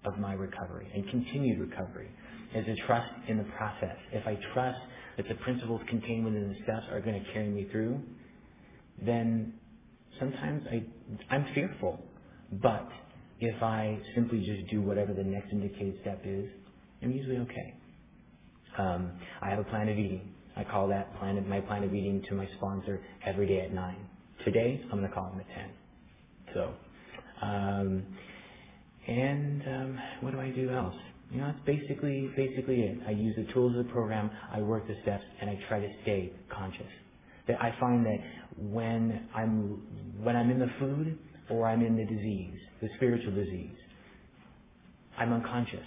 [0.04, 2.08] of my recovery and continued recovery
[2.54, 3.96] is a trust in the process.
[4.12, 4.78] If I trust
[5.16, 8.00] that the principles contained within the steps are going to carry me through,
[9.04, 9.54] then
[10.18, 10.84] sometimes I,
[11.34, 12.00] I'm fearful.
[12.62, 12.88] But
[13.40, 16.48] if I simply just do whatever the next indicated step is,
[17.02, 17.74] I'm usually okay.
[18.78, 19.12] Um,
[19.42, 20.32] I have a plan of eating.
[20.56, 23.72] I call that plan of, my plan of eating to my sponsor every day at
[23.72, 23.96] 9.
[24.44, 25.70] Today, I'm going to call him at 10.
[26.54, 26.74] So,
[27.42, 28.02] um,
[29.08, 30.94] and um, what do I do else?
[31.30, 32.98] You know, that's basically basically it.
[33.06, 35.88] I use the tools of the program, I work the steps, and I try to
[36.02, 36.86] stay conscious.
[37.48, 38.18] That I find that
[38.56, 39.82] when I'm
[40.22, 41.18] when I'm in the food
[41.50, 43.76] or I'm in the disease, the spiritual disease,
[45.16, 45.86] I'm unconscious.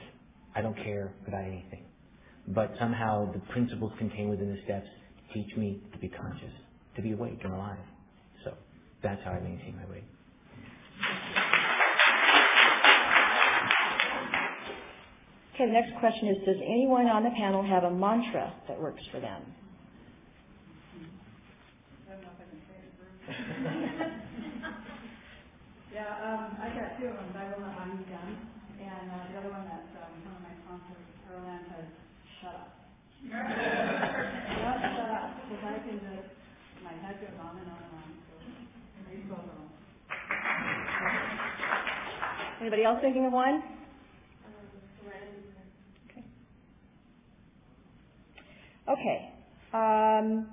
[0.55, 1.85] I don't care about anything.
[2.47, 4.87] But somehow the principles contained within the steps
[5.33, 6.53] teach me to be conscious,
[6.95, 7.77] to be awake and alive.
[8.43, 8.53] So
[9.03, 10.03] that's how I maintain my weight.
[15.61, 19.03] Okay, the next question is, does anyone on the panel have a mantra that works
[19.11, 19.45] for them?
[25.93, 27.35] Yeah, um, I got two of them.
[27.35, 28.31] I will not buy you gun.
[28.79, 31.85] And uh, the other one that um, one of my sponsors, Erland, has
[32.39, 32.71] shut up.
[33.21, 33.35] Just
[34.97, 36.31] shut up, because I can just,
[36.81, 38.09] my head goes on and on and on.
[38.23, 38.39] So
[39.13, 39.67] use both of them.
[42.61, 43.80] Anybody else thinking of one?
[48.89, 49.33] Okay.
[49.73, 50.47] Um,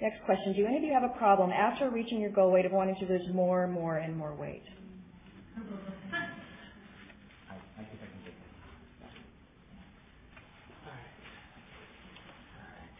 [0.00, 0.54] next question.
[0.54, 3.06] Do any of you have a problem after reaching your goal weight of wanting to
[3.06, 4.64] lose more and more and more weight?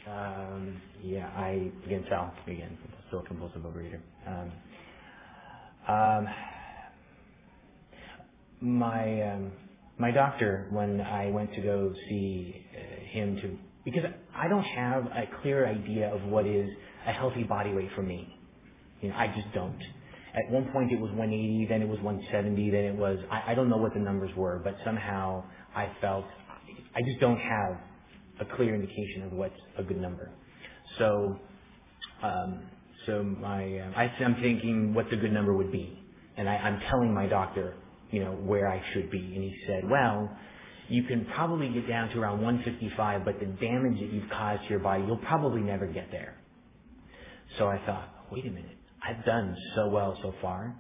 [0.09, 2.77] Um, yeah, I again tell again
[3.09, 4.01] still a compulsive overeater.
[4.27, 4.53] Um,
[5.89, 6.29] um,
[8.61, 9.53] my um,
[9.99, 14.05] my doctor when I went to go see uh, him to because
[14.37, 16.69] I don't have a clear idea of what is
[17.07, 18.39] a healthy body weight for me.
[19.01, 19.79] You know, I just don't.
[20.35, 23.55] At one point it was 180, then it was 170, then it was I, I
[23.55, 26.25] don't know what the numbers were, but somehow I felt
[26.95, 27.79] I just don't have
[28.41, 30.31] a clear indication of what's a good number.
[30.99, 31.39] So,
[32.23, 32.61] um,
[33.07, 35.99] so my uh, I, I'm thinking what the good number would be,
[36.37, 37.75] and I, I'm telling my doctor,
[38.11, 40.31] you know, where I should be, and he said, well,
[40.93, 44.71] you can probably get down to around 155, but the damage that you've caused to
[44.71, 46.37] your body, you'll probably never get there.
[47.59, 50.77] So I thought, wait a minute, I've done so well so far.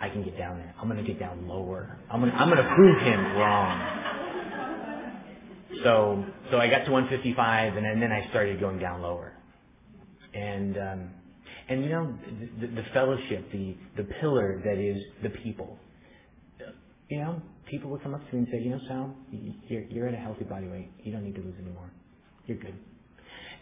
[0.00, 0.74] I can get down there.
[0.80, 1.98] I'm going to get down lower.
[2.10, 4.02] I'm going to, I'm going to prove him wrong.
[5.82, 9.34] So, so I got to 155 and then, then I started going down lower.
[10.34, 11.10] And, um,
[11.68, 12.14] and you know,
[12.60, 15.78] the, the fellowship, the, the pillar that is the people,
[17.08, 17.40] you know,
[17.70, 19.14] people would come up to me and say, you know, Sal,
[19.68, 20.90] you're, you're at a healthy body weight.
[21.02, 21.90] You don't need to lose anymore.
[22.46, 22.74] You're good.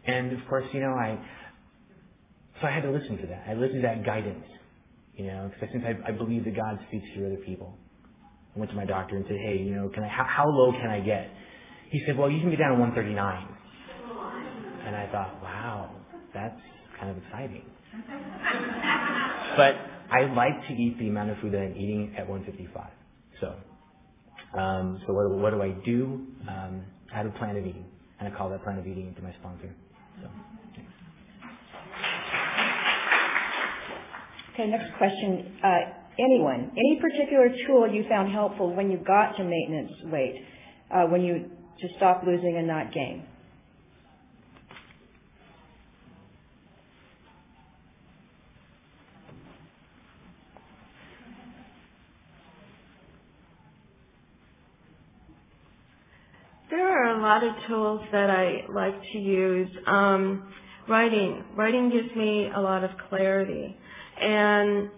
[0.06, 1.18] And of course, you know, I,
[2.60, 3.44] so I had to listen to that.
[3.48, 4.44] I listened to that guidance,
[5.16, 7.76] you know, because since I, I believe that God speaks through other people.
[8.54, 10.72] I went to my doctor and said, hey, you know, can I, how, how low
[10.72, 11.28] can I get?
[11.90, 13.48] He said, well, you can get down to 139.
[14.86, 15.90] And I thought, wow,
[16.32, 16.60] that's
[17.00, 17.64] kind of exciting.
[19.56, 19.74] but
[20.10, 22.90] I like to eat the amount of food that I'm eating at 155.
[23.40, 23.54] So,
[24.58, 26.26] um, so what, what do I do?
[26.48, 27.84] Um, I have a plan of eating,
[28.20, 29.74] and I call that plan of eating into my sponsor.
[30.22, 30.28] So.
[34.54, 35.58] Okay, next question.
[35.64, 35.78] Uh,
[36.18, 40.44] anyone, any particular tool you found helpful when you got to maintenance weight,
[40.94, 43.26] uh, when you to stop losing and not gain?
[56.70, 59.70] There are a lot of tools that I like to use.
[59.86, 60.52] Um,
[60.88, 61.44] writing.
[61.56, 63.76] Writing gives me a lot of clarity.
[64.20, 64.90] And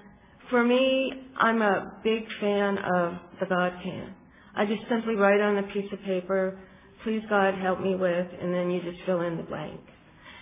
[0.51, 4.15] for me, I'm a big fan of the God can.
[4.55, 6.59] I just simply write on a piece of paper,
[7.05, 9.81] please God help me with, and then you just fill in the blank.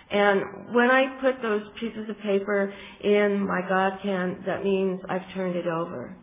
[0.09, 2.73] And when I put those pieces of paper
[3.03, 6.15] in my God can, that means I've turned it over.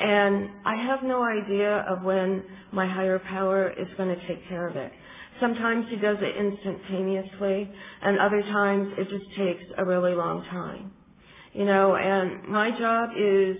[0.00, 2.42] And I have no idea of when
[2.72, 4.90] my higher power is going to take care of it.
[5.40, 7.70] Sometimes he does it instantaneously,
[8.02, 10.92] and other times it just takes a really long time.
[11.52, 13.56] You know, and my job is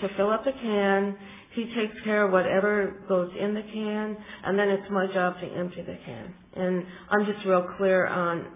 [0.00, 1.16] to fill up the can.
[1.54, 5.46] He takes care of whatever goes in the can, and then it's my job to
[5.46, 6.34] empty the can.
[6.54, 8.46] And I'm just real clear on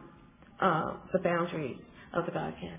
[0.61, 1.79] uh, the boundaries
[2.13, 2.79] of the God can.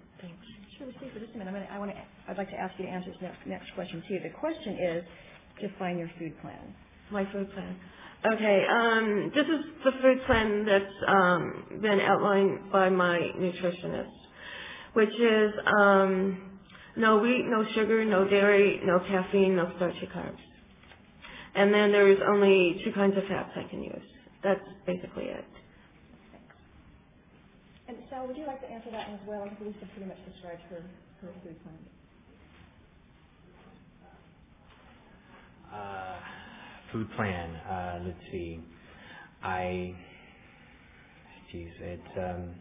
[0.80, 1.68] Shirley, stay for just a minute.
[1.72, 1.98] I want to,
[2.30, 4.20] I'd like to ask you to answer this next, next question too.
[4.24, 5.04] The question is,
[5.62, 6.74] define your food plan.
[7.12, 7.76] My food plan.
[8.34, 14.12] Okay, um, this is the food plan that's um, been outlined by my nutritionist,
[14.94, 16.60] which is um,
[16.96, 20.38] no wheat, no sugar, no dairy, no caffeine, no starchy carbs.
[21.56, 24.04] And then there's only two kinds of fats I can use.
[24.44, 25.46] That's basically it.
[27.90, 29.42] And Sal, would you like to answer that as well?
[29.42, 30.84] I think Lisa pretty much described her,
[31.20, 31.74] plan.
[35.74, 36.20] Uh,
[36.94, 37.56] food plan.
[37.56, 38.60] Uh, let's see.
[39.42, 39.96] I,
[41.52, 42.04] geez, it's.
[42.16, 42.54] Um,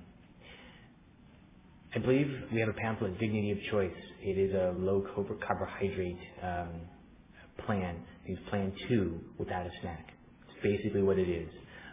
[1.94, 3.92] I believe we have a pamphlet, Dignity of Choice.
[4.22, 6.80] It is a low carbohydrate um,
[7.66, 7.96] plan.
[8.24, 10.08] It's Plan Two without a snack.
[10.48, 11.50] It's basically what it is.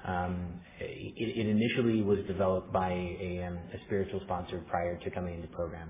[0.08, 5.36] Um, it, it initially was developed by a, um, a spiritual sponsor prior to coming
[5.36, 5.90] into program.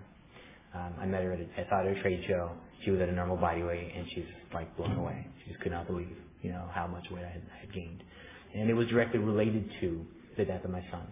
[0.74, 2.52] Um, I met her at a, I her at a trade show.
[2.84, 5.26] She was at a normal body weight, and she's like blown away.
[5.44, 8.04] She just could not believe, you know, how much weight I had, I had gained.
[8.54, 10.06] And it was directly related to
[10.38, 11.08] the death of my son.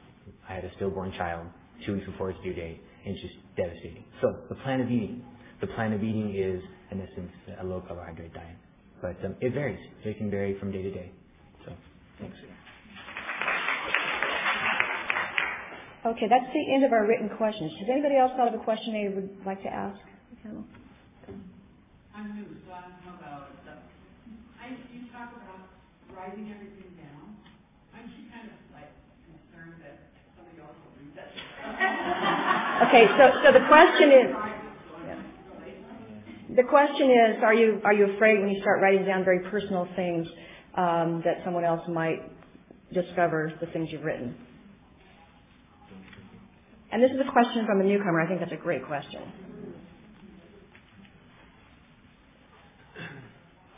[0.47, 1.47] I had a stillborn child
[1.85, 4.03] two weeks before his due date, and it's just devastating.
[4.21, 5.23] So the plan of eating,
[5.61, 8.57] the plan of eating is, in essence, a low carbohydrate diet.
[9.01, 9.79] But um, it varies.
[10.03, 11.11] It can vary from day to day.
[11.65, 11.73] So
[12.19, 12.37] thanks.
[16.05, 17.71] Okay, that's the end of our written questions.
[17.79, 19.95] Has anybody else thought of a question they would like to ask
[20.43, 20.51] the?
[22.11, 23.79] I'm new, so I don't know about it, but
[24.59, 25.63] I, you talk about
[26.11, 27.39] writing everything down.
[27.95, 28.91] Aren't you kind of like
[29.31, 30.03] concerned that
[30.35, 31.31] somebody else will read that?
[32.89, 34.27] Okay, so, so the question is,
[36.57, 39.87] the question is, are you, are you afraid when you start writing down very personal
[39.95, 40.27] things,
[40.75, 42.21] um, that someone else might
[42.93, 44.35] discover the things you've written?
[46.93, 48.21] And this is a question from a newcomer.
[48.21, 49.21] I think that's a great question.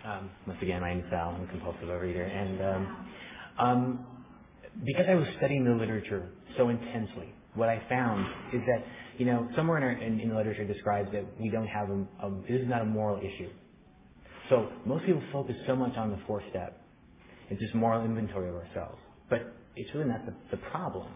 [0.06, 1.30] Um, once again, my name is Sal.
[1.30, 2.30] I'm a compulsive overeater.
[2.30, 3.08] And um,
[3.58, 4.08] um,
[4.86, 8.84] because I was studying the literature so intensely, what I found is that,
[9.18, 12.28] you know, somewhere in, our, in, in the literature describes that we don't have a,
[12.28, 13.50] a, this is not a moral issue.
[14.50, 16.82] So most people focus so much on the fourth step.
[17.50, 19.00] It's just moral inventory of ourselves.
[19.30, 21.08] But it's really not the, the problem.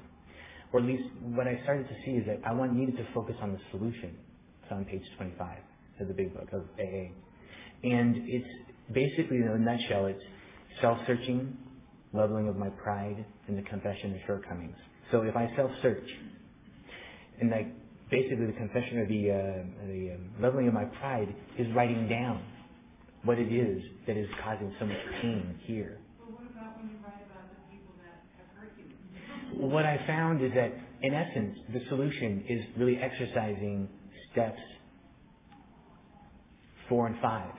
[0.72, 3.36] Or at least what I started to see is that I want needed to focus
[3.42, 4.16] on the solution.
[4.64, 5.58] It's on page 25
[6.02, 7.10] of the big book of AA.
[7.84, 8.48] And it's
[8.94, 10.22] basically, in a nutshell, it's
[10.82, 11.58] self-searching,
[12.14, 14.76] leveling of my pride, and the confession of shortcomings.
[15.12, 16.08] So if I self-search,
[17.42, 17.68] and like
[18.12, 22.44] basically the confession of the, uh, the um, leveling of my pride is writing down
[23.24, 26.00] what it is that is causing so much pain here.
[26.20, 28.86] Well, what about when you write about the people that have hurt you?
[29.60, 33.90] What I found is that, in essence, the solution is really exercising
[34.32, 34.58] steps
[36.88, 37.52] four and five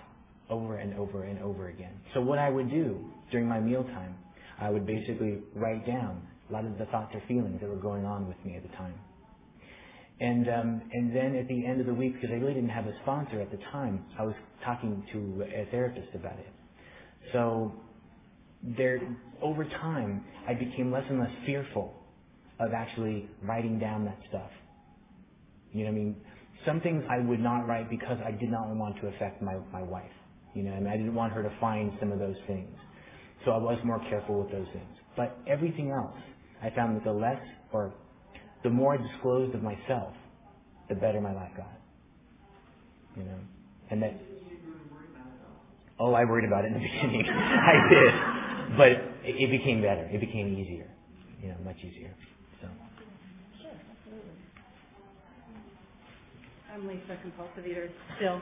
[0.49, 1.93] over and over and over again.
[2.15, 4.17] So what I would do during my mealtime,
[4.59, 8.07] I would basically write down a lot of the thoughts or feelings that were going
[8.07, 8.95] on with me at the time.
[10.21, 12.87] And um, and then at the end of the week, because I really didn't have
[12.87, 14.35] a sponsor at the time, I was
[14.65, 16.53] talking to a therapist about it.
[17.35, 17.75] So
[18.63, 19.01] there,
[19.43, 21.95] over time, I became less and less fearful
[22.59, 24.51] of actually writing down that stuff.
[25.73, 26.17] You know what I mean?
[26.67, 29.83] Some things I would not write because I did not want to affect my, my
[29.83, 30.11] wife.
[30.55, 32.77] You know, I mean, I didn't want her to find some of those things.
[33.45, 34.89] So I was more careful with those things.
[35.17, 36.17] But everything else,
[36.63, 37.41] I found that the less
[37.73, 37.95] or
[38.63, 40.13] the more I disclosed of myself,
[40.89, 41.73] the better my life got.
[43.17, 43.39] You know,
[43.91, 44.15] and that.
[45.99, 47.27] Oh, I worried about it in the beginning.
[47.29, 48.15] I did,
[48.77, 50.09] but it, it became better.
[50.13, 50.89] It became easier.
[51.43, 52.15] You know, much easier.
[52.61, 52.69] So.
[56.73, 58.41] I'm Lisa, compulsive eater still.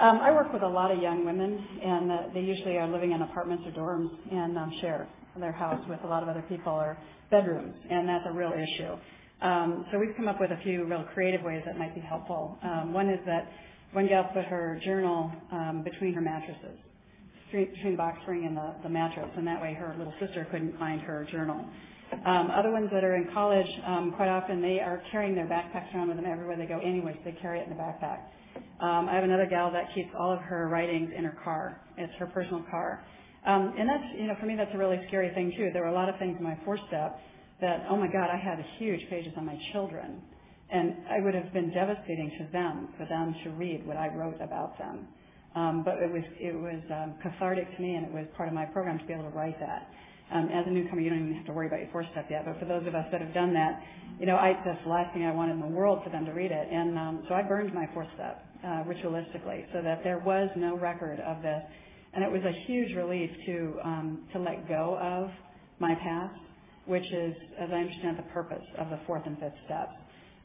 [0.00, 3.12] Um, I work with a lot of young women, and uh, they usually are living
[3.12, 5.06] in apartments or dorms and um, share
[5.38, 6.98] their house with a lot of other people or
[7.30, 8.96] bedrooms, and that's a real issue.
[9.46, 12.58] Um, so we've come up with a few real creative ways that might be helpful.
[12.62, 13.48] Um, one is that
[13.92, 16.78] one gal put her journal um, between her mattresses,
[17.52, 20.78] between the box spring and the, the mattress, and that way her little sister couldn't
[20.78, 21.64] find her journal.
[22.26, 25.94] Um, other ones that are in college, um, quite often they are carrying their backpacks
[25.94, 28.20] around with them everywhere they go anyway, so they carry it in the backpack.
[28.80, 31.80] Um, I have another gal that keeps all of her writings in her car.
[31.96, 33.04] It's her personal car.
[33.46, 35.70] Um, and that's, you know, for me that's a really scary thing too.
[35.72, 37.18] There were a lot of things in my fourth step
[37.60, 40.20] that, oh my God, I had huge pages on my children.
[40.70, 44.40] And it would have been devastating to them, for them to read what I wrote
[44.40, 45.06] about them.
[45.54, 48.54] Um, but it was, it was um, cathartic to me and it was part of
[48.54, 49.88] my program to be able to write that.
[50.32, 52.44] Um, as a newcomer, you don't even have to worry about your four step yet.
[52.46, 53.82] But for those of us that have done that,
[54.18, 56.32] you know, I, that's the last thing I wanted in the world for them to
[56.32, 56.68] read it.
[56.72, 60.76] And um, so I burned my four step uh, ritualistically so that there was no
[60.78, 61.62] record of this.
[62.14, 65.30] And it was a huge relief to um, to let go of
[65.80, 66.38] my past,
[66.86, 69.92] which is, as I understand, the purpose of the fourth and fifth steps.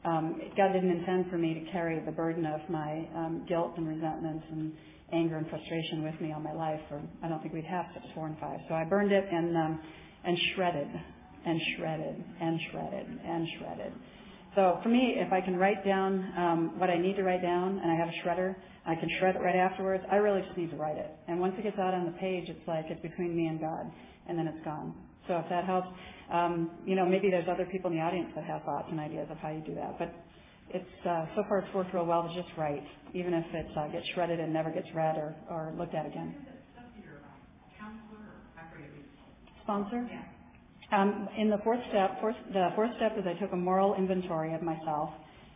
[0.04, 3.88] Um, God didn't intend for me to carry the burden of my um, guilt and
[3.88, 4.72] resentments and
[5.12, 8.06] anger and frustration with me all my life, or I don't think we'd have steps
[8.14, 8.58] four and five.
[8.68, 9.80] So I burned it and um,
[10.24, 10.88] and shredded
[11.46, 13.92] and shredded and shredded and shredded.
[14.54, 17.78] So for me, if I can write down um, what I need to write down,
[17.78, 18.56] and I have a shredder,
[18.86, 20.02] I can shred it right afterwards.
[20.10, 21.10] I really just need to write it.
[21.28, 23.90] And once it gets out on the page, it's like it's between me and God,
[24.26, 24.94] and then it's gone.
[25.28, 25.88] So if that helps,
[26.32, 29.28] um, you know, maybe there's other people in the audience that have thoughts and ideas
[29.30, 29.98] of how you do that.
[29.98, 30.14] But
[30.74, 33.88] it's uh, so far it's worked real well to just write, even if it uh,
[33.88, 36.34] gets shredded and never gets read or, or looked at again.
[39.64, 40.08] Sponsor?
[40.10, 40.22] Yeah.
[40.92, 44.54] Um, in the fourth step, fourth, the fourth step is I took a moral inventory
[44.54, 45.10] of myself,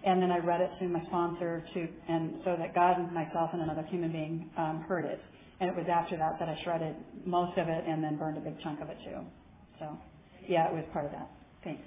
[0.05, 3.51] and then I read it to my sponsor to, and so that God and myself
[3.53, 5.21] and another human being um, heard it.
[5.61, 6.97] And it was after that that I shredded
[7.27, 9.21] most of it and then burned a big chunk of it too.
[9.79, 9.99] So,
[10.49, 11.31] yeah, it was part of that.
[11.65, 11.83] Thanks.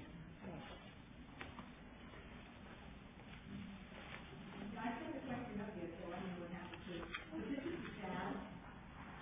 [4.80, 7.06] I put the question up there, so I know what happened to it.
[7.34, 8.32] But this is Sal.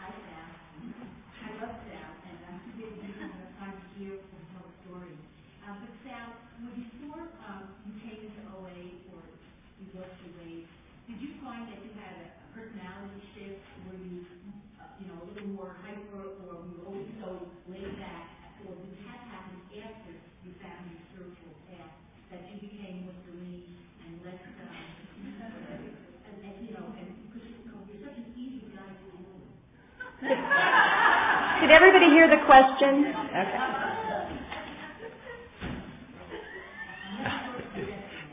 [0.01, 0.49] Hi, Sal.
[1.45, 5.15] I love Sal, and I'm really using the time to hear and tell a story.
[5.65, 6.27] Uh, but Sal,
[6.63, 8.75] when before, um, you came into OA
[9.15, 9.21] or
[9.79, 10.65] you worked your way,
[11.09, 13.61] did you find that you had a a personality shift?
[13.87, 14.25] Were you,
[14.79, 18.29] uh, you know, a little more hyper, or were you always so laid back?
[18.67, 20.13] Or did that happen after
[20.45, 21.93] you found your spiritual path,
[22.31, 23.75] that you became more serene
[24.07, 24.71] and less, um,
[26.29, 29.51] and, and, you know, and because you- you're such an easy guy to deal with.
[31.61, 33.13] Did everybody hear the question?
[33.31, 33.59] Okay.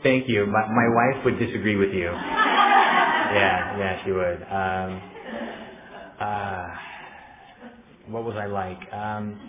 [0.03, 0.45] Thank you.
[0.47, 2.05] My, my wife would disagree with you.
[2.05, 4.43] yeah, yeah, she would.
[4.43, 5.01] Um,
[6.19, 6.67] uh,
[8.07, 8.79] what was I like?
[8.93, 9.39] Um,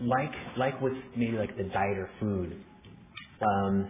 [0.00, 2.56] like, like with maybe like the diet or food.
[3.42, 3.88] Um,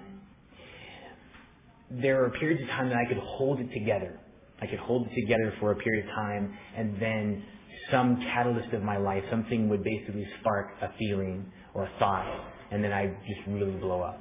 [1.91, 4.19] there were periods of time that I could hold it together.
[4.63, 7.43] I could hold it together for a period of time, and then
[7.91, 12.27] some catalyst of my life, something would basically spark a feeling or a thought,
[12.71, 14.21] and then I just really blow up.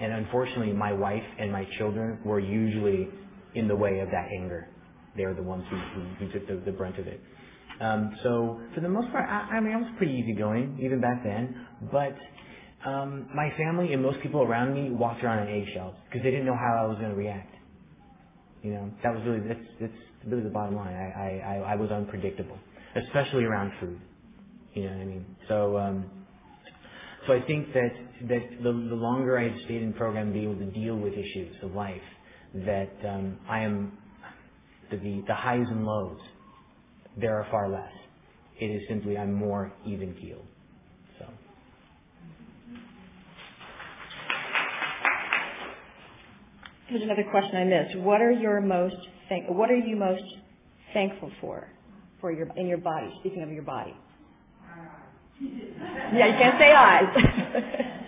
[0.00, 3.08] And unfortunately, my wife and my children were usually
[3.54, 4.68] in the way of that anger.
[5.16, 7.20] They were the ones who, who, who took the, the brunt of it.
[7.80, 11.24] Um, so for the most part, I, I mean, I was pretty easygoing even back
[11.24, 11.66] then.
[11.90, 12.14] But
[12.88, 16.46] um, my family and most people around me walked around on eggshells because they didn't
[16.46, 17.55] know how I was going to react.
[18.66, 19.92] You know, that was really that's that's
[20.26, 20.92] really the bottom line.
[20.92, 22.58] I I, I was unpredictable,
[22.96, 24.00] especially around food.
[24.74, 25.26] You know what I mean?
[25.46, 26.10] So um,
[27.28, 27.92] so I think that
[28.28, 31.54] that the, the longer I had stayed in program, be able to deal with issues
[31.62, 32.02] of life,
[32.54, 33.96] that um, I am
[34.90, 36.18] the, the the highs and lows.
[37.16, 37.92] There are far less.
[38.58, 40.46] It is simply I'm more even keeled.
[41.20, 41.26] So.
[46.88, 47.98] Here's another question I missed.
[47.98, 48.96] What are your most
[49.28, 50.22] thank, what are you most
[50.94, 51.68] thankful for,
[52.20, 53.94] for your, in your body, speaking of your body?
[55.40, 57.92] yeah, you can't say eyes.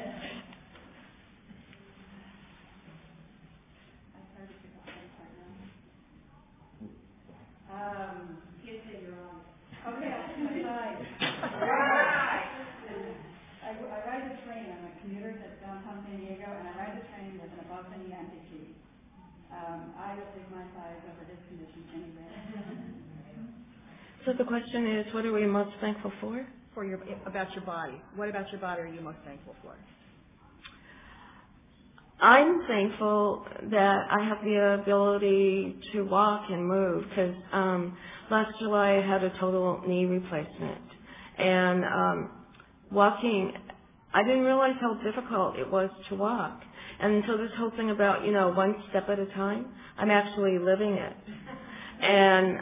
[7.69, 9.45] Um, can't say you're on.
[9.93, 10.99] Okay, I'll put my side.
[13.63, 16.97] I, I ride the train, I'm a commuter that's downtown San Diego, and I ride
[16.97, 18.75] the train with an above knee empty seat.
[19.53, 22.25] Um, I will take my size over his condition anywhere.
[24.25, 26.47] So the question is, what are we most thankful for?
[26.79, 28.01] for your, about your body.
[28.15, 29.75] What about your body are you most thankful for?
[32.21, 37.97] I'm thankful that I have the ability to walk and move because um,
[38.31, 40.83] last July I had a total knee replacement,
[41.37, 42.31] and um,
[42.93, 43.55] walking,
[44.13, 46.61] I didn't realize how difficult it was to walk.
[47.01, 49.67] And so this whole thing about you know one step at a time,
[49.99, 51.17] I'm actually living it,
[52.01, 52.59] and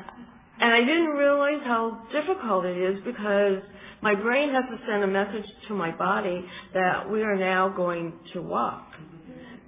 [0.61, 3.62] and I didn't realize how difficult it is because
[4.03, 6.44] my brain has to send a message to my body
[6.74, 8.86] that we are now going to walk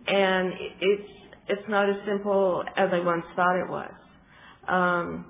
[0.09, 1.11] and it's
[1.49, 3.91] it's not as simple as I once thought it was.
[4.67, 5.25] Um,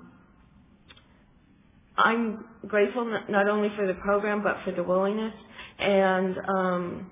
[1.97, 5.33] I'm grateful not- only for the program but for the willingness
[5.79, 7.11] and um,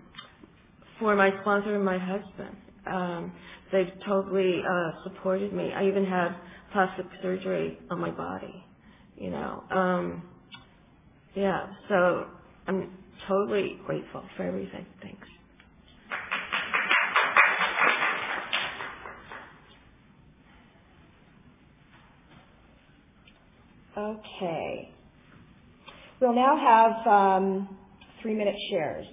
[0.99, 2.57] for my sponsor and my husband.
[2.87, 3.33] Um,
[3.71, 5.71] they've totally uh, supported me.
[5.75, 6.35] I even had
[6.73, 8.63] plastic surgery on my body.
[9.17, 10.23] You know, um,
[11.35, 12.25] Yeah, so
[12.67, 12.91] I'm
[13.27, 14.85] totally grateful for everything.
[15.01, 15.27] Thanks.
[23.97, 24.91] Okay.
[26.21, 27.77] We'll now have um,
[28.21, 29.05] three-minute shares.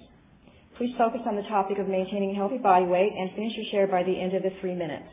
[0.77, 4.03] Please focus on the topic of maintaining healthy body weight and finish your share by
[4.03, 5.07] the end of the three minutes.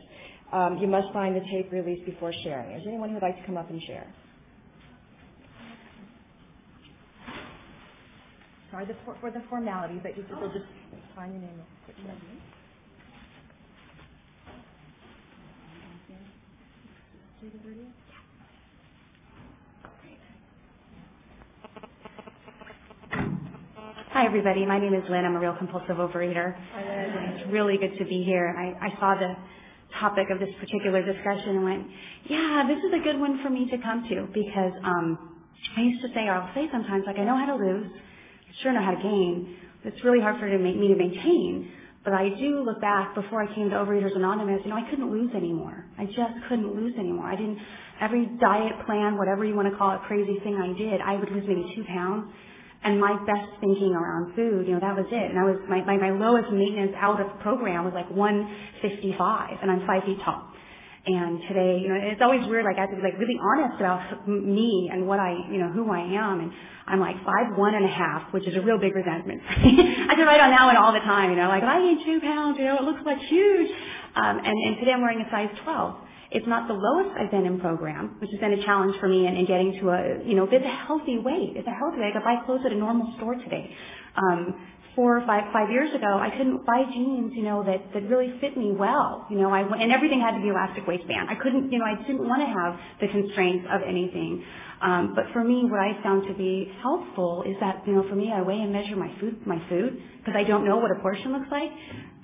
[0.51, 2.75] Um, you must find the tape release before sharing.
[2.75, 4.05] Is anyone who would like to come up and share?
[8.71, 10.65] Sorry the, for, for the formality, but you, will just
[11.15, 11.61] sign your name.
[24.13, 24.65] Hi, everybody.
[24.65, 25.25] My name is Lynn.
[25.25, 26.55] I'm a real compulsive overeater.
[26.55, 27.33] Hi, Lynn.
[27.33, 28.55] It's really good to be here.
[28.57, 29.35] I, I saw the
[29.99, 31.87] topic of this particular discussion and went,
[32.29, 35.41] yeah, this is a good one for me to come to because um,
[35.75, 37.87] I used to say, or I'll say sometimes, like, I know how to lose,
[38.61, 39.57] sure know how to gain.
[39.83, 41.71] It's really hard for me to maintain.
[42.05, 45.11] But I do look back before I came to Overeaters Anonymous, you know, I couldn't
[45.11, 45.85] lose anymore.
[45.97, 47.25] I just couldn't lose anymore.
[47.25, 47.59] I didn't,
[47.99, 51.31] every diet plan, whatever you want to call it, crazy thing I did, I would
[51.31, 52.31] lose maybe two pounds.
[52.83, 55.29] And my best thinking around food, you know, that was it.
[55.31, 59.71] And I was, my, my, my lowest maintenance out of program was like 155, and
[59.71, 60.53] I'm five feet tall.
[61.05, 63.75] And today, you know, it's always weird, like I have to be like really honest
[63.75, 66.39] about me and what I, you know, who I am.
[66.39, 66.51] And
[66.87, 69.41] I'm like five one and a half, which is a real big resentment.
[69.49, 72.21] I can write on that one all the time, you know, like I gain two
[72.21, 73.69] pounds, you know, it looks like huge.
[74.15, 75.95] Um, and, and today I'm wearing a size 12.
[76.33, 79.27] It's not the lowest I've been in program, which has been a challenge for me
[79.27, 81.53] in, in getting to a, you know, it's a healthy weight.
[81.55, 82.09] It's a healthy weight.
[82.09, 83.69] I could buy clothes at a normal store today.
[84.17, 84.55] Um,
[84.95, 88.33] four or five five years ago, I couldn't buy jeans, you know, that that really
[88.39, 89.25] fit me well.
[89.29, 91.29] You know, I and everything had to be elastic waistband.
[91.29, 94.43] I couldn't, you know, I didn't want to have the constraints of anything.
[94.83, 98.15] Um, but for me, what I found to be helpful is that, you know, for
[98.15, 100.99] me, I weigh and measure my food, my food, because I don't know what a
[100.99, 101.71] portion looks like.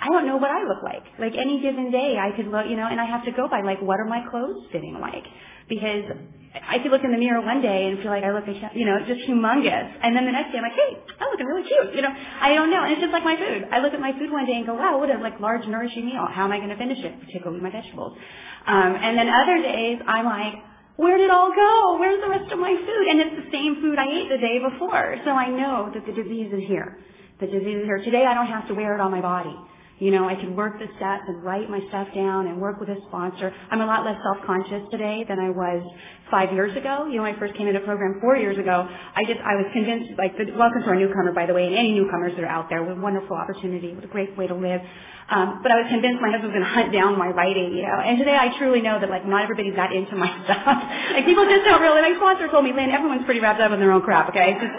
[0.02, 1.04] I don't know what I look like.
[1.20, 3.62] Like any given day, I could look, you know, and I have to go by
[3.62, 5.24] like, what are my clothes fitting like?
[5.70, 6.04] Because
[6.68, 8.98] I could look in the mirror one day and feel like I look, you know,
[9.08, 9.88] just humongous.
[10.04, 11.96] And then the next day I'm like, hey, I'm looking really cute.
[11.96, 12.84] You know, I don't know.
[12.84, 13.68] And it's just like my food.
[13.72, 16.06] I look at my food one day and go, wow, what a like large nourishing
[16.06, 16.28] meal.
[16.28, 17.20] How am I going to finish it?
[17.24, 18.18] Particularly my vegetables.
[18.68, 20.56] Um, and then other days I'm like,
[21.00, 21.98] where did it all go?
[21.98, 23.06] Where's the rest of my food?
[23.08, 25.16] And it's the same food I ate the day before.
[25.24, 27.00] So I know that the disease is here.
[27.40, 28.04] The disease is here.
[28.04, 29.56] Today I don't have to wear it on my body.
[30.00, 32.90] You know, I can work the steps and write my stuff down and work with
[32.90, 33.54] a sponsor.
[33.72, 35.84] I'm a lot less self-conscious today than I was
[36.32, 37.06] five years ago.
[37.06, 39.56] You know, when I first came into the program four years ago, I just, I
[39.56, 42.44] was convinced, like, the, welcome to our newcomer, by the way, and any newcomers that
[42.44, 44.82] are out there, what a wonderful opportunity, what a great way to live.
[45.30, 47.86] Um, but I was convinced my husband was going to hunt down my writing, you
[47.86, 48.02] know.
[48.02, 50.66] And today I truly know that like not everybody's that into my stuff.
[51.14, 52.02] like people just don't really.
[52.02, 54.34] My sponsor told me, Lynn, everyone's pretty wrapped up in their own crap.
[54.34, 54.74] Okay, just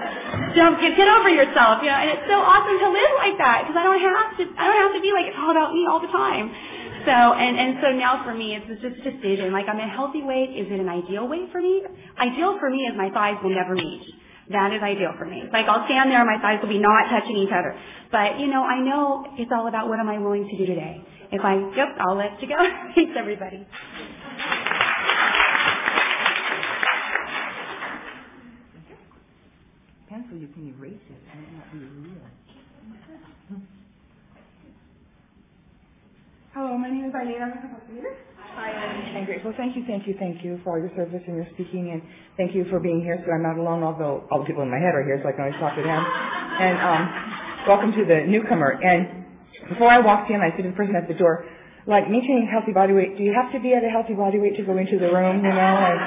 [0.58, 1.98] don't get, get over yourself, you know.
[2.02, 4.44] And it's so awesome to live like that because I don't have to.
[4.58, 6.50] I don't have to be like it's all about me all the time.
[7.06, 9.52] So and and so now for me, it's just a decision.
[9.52, 10.50] Like I'm a healthy weight.
[10.56, 11.82] Is it an ideal weight for me?
[12.18, 14.02] Ideal for me is my thighs will never meet.
[14.50, 15.44] That is ideal for me.
[15.52, 17.78] Like I'll stand there and my thighs will be not touching each other.
[18.10, 21.00] But, you know, I know it's all about what am I willing to do today.
[21.30, 22.56] If I, yep, I'll let you go.
[22.94, 23.66] Thanks, everybody.
[30.08, 31.12] Pencil, you can erase it.
[31.12, 32.18] It might not be real.
[36.54, 37.42] Hello, my name is Eileen.
[37.44, 38.16] I'm a facilitator.
[38.56, 39.52] Hi, I'm grateful.
[39.56, 42.02] Thank you, thank you, thank you for all your service and your speaking, and
[42.38, 44.78] thank you for being here so I'm not alone, although all the people in my
[44.80, 46.02] head are here, so I can always talk to them.
[46.02, 47.02] And um,
[47.68, 48.80] welcome to the newcomer.
[48.82, 49.26] And
[49.68, 51.44] before I walked in, I to the person at the door,
[51.86, 54.56] like maintaining healthy body weight, do you have to be at a healthy body weight
[54.56, 55.74] to go into the room, you know?
[55.80, 55.98] And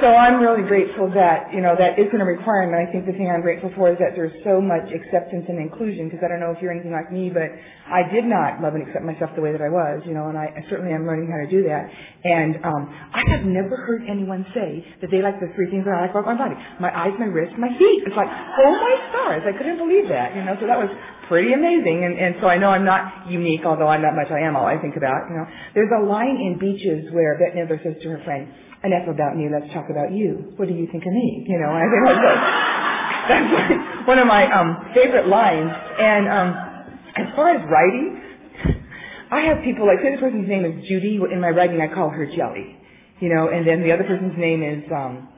[0.00, 2.76] so I'm really grateful that, you know, that isn't a requirement.
[2.76, 6.08] I think the thing I'm grateful for is that there's so much acceptance and inclusion
[6.08, 7.48] because I don't know if you're anything like me, but
[7.88, 10.36] I did not love and accept myself the way that I was, you know, and
[10.36, 11.88] I, I certainly am learning how to do that.
[12.24, 15.96] And um, I have never heard anyone say that they like the three things that
[15.96, 16.56] I like about my body.
[16.76, 18.04] My eyes, my wrists, my feet.
[18.04, 20.92] It's like, oh my stars, I couldn't believe that, you know, so that was
[21.28, 22.04] pretty amazing.
[22.04, 24.66] And, and so I know I'm not unique, although I'm not much I am all
[24.66, 25.46] I think about, you know.
[25.74, 28.48] There's a line in Beaches where Bette Midler says to her friend,
[28.84, 30.52] enough about me, let's talk about you.
[30.56, 31.44] What do you think of me?
[31.48, 32.46] You know, I think that's,
[33.28, 35.70] that's one of my um, favorite lines.
[35.98, 36.48] And um,
[37.16, 38.22] as far as writing,
[39.30, 41.18] I have people like say the person's name is Judy.
[41.32, 42.78] In my writing, I call her Jelly.
[43.18, 45.28] You know, and then the other person's name is um,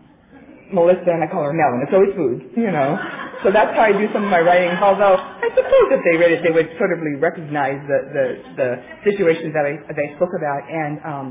[0.73, 1.81] Melissa, and I call her Melon.
[1.87, 2.53] It's always food.
[2.57, 2.99] You know.
[3.45, 4.71] So that's how I do some of my writing.
[4.79, 8.69] Although I suppose if they read it, they would sort of recognize the the, the
[9.05, 10.63] situations that I that I spoke about.
[10.71, 11.27] And um,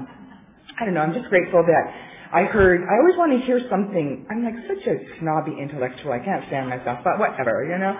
[0.80, 1.02] I don't know.
[1.02, 1.86] I'm just grateful that
[2.34, 4.28] I heard, I always want to hear something.
[4.30, 6.12] I'm like such a snobby intellectual.
[6.12, 7.96] I can't stand myself, but whatever, you know.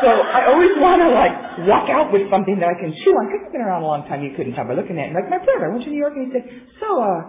[0.00, 3.28] So I always want to like walk out with something that I can chew on.
[3.28, 4.24] Because I've been around a long time.
[4.24, 5.14] You couldn't tell by looking at it.
[5.14, 6.46] Like my brother, I went to New York and he said,
[6.80, 7.20] "So, uh,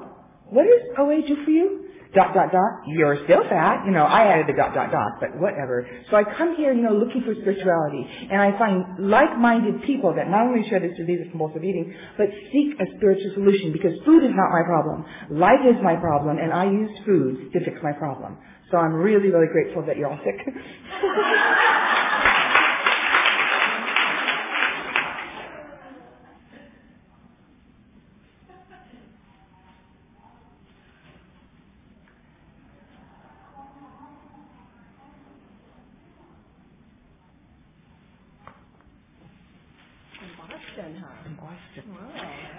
[0.56, 3.86] what does OA do for you?" Dot dot dot, you're still fat.
[3.86, 5.88] You know, I added the dot dot dot, but whatever.
[6.10, 10.30] So I come here, you know, looking for spirituality, and I find like-minded people that
[10.30, 14.24] not only share this disease of compulsive eating, but seek a spiritual solution because food
[14.24, 15.06] is not my problem.
[15.30, 18.38] Life is my problem, and I use food to fix my problem.
[18.72, 20.46] So I'm really, really grateful that you're all sick.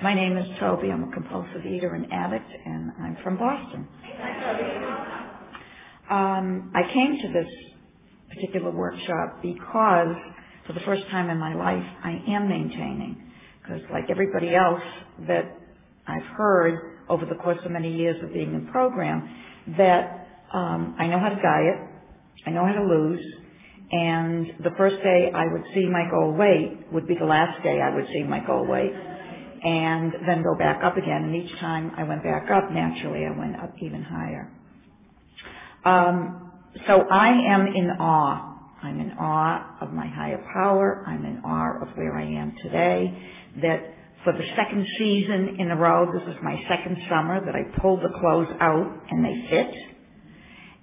[0.02, 0.90] My name is Toby.
[0.90, 3.86] I'm a compulsive eater and addict, and I'm from Boston.
[6.08, 7.52] Um, I came to this
[8.30, 10.16] particular workshop because,
[10.66, 13.30] for the first time in my life, I am maintaining.
[13.60, 14.80] Because, like everybody else
[15.28, 15.58] that
[16.06, 19.28] I've heard over the course of many years of being in program,
[19.76, 21.90] that um, I know how to diet,
[22.46, 23.20] I know how to lose,
[23.92, 27.80] and the first day I would see my goal weight would be the last day
[27.82, 28.92] I would see my goal weight
[29.62, 31.24] and then go back up again.
[31.24, 34.50] And each time I went back up, naturally I went up even higher.
[35.84, 36.52] Um,
[36.86, 38.46] so I am in awe.
[38.82, 41.04] I'm in awe of my higher power.
[41.06, 43.18] I'm in awe of where I am today.
[43.62, 47.78] That for the second season in a row, this is my second summer that I
[47.80, 49.74] pulled the clothes out and they fit.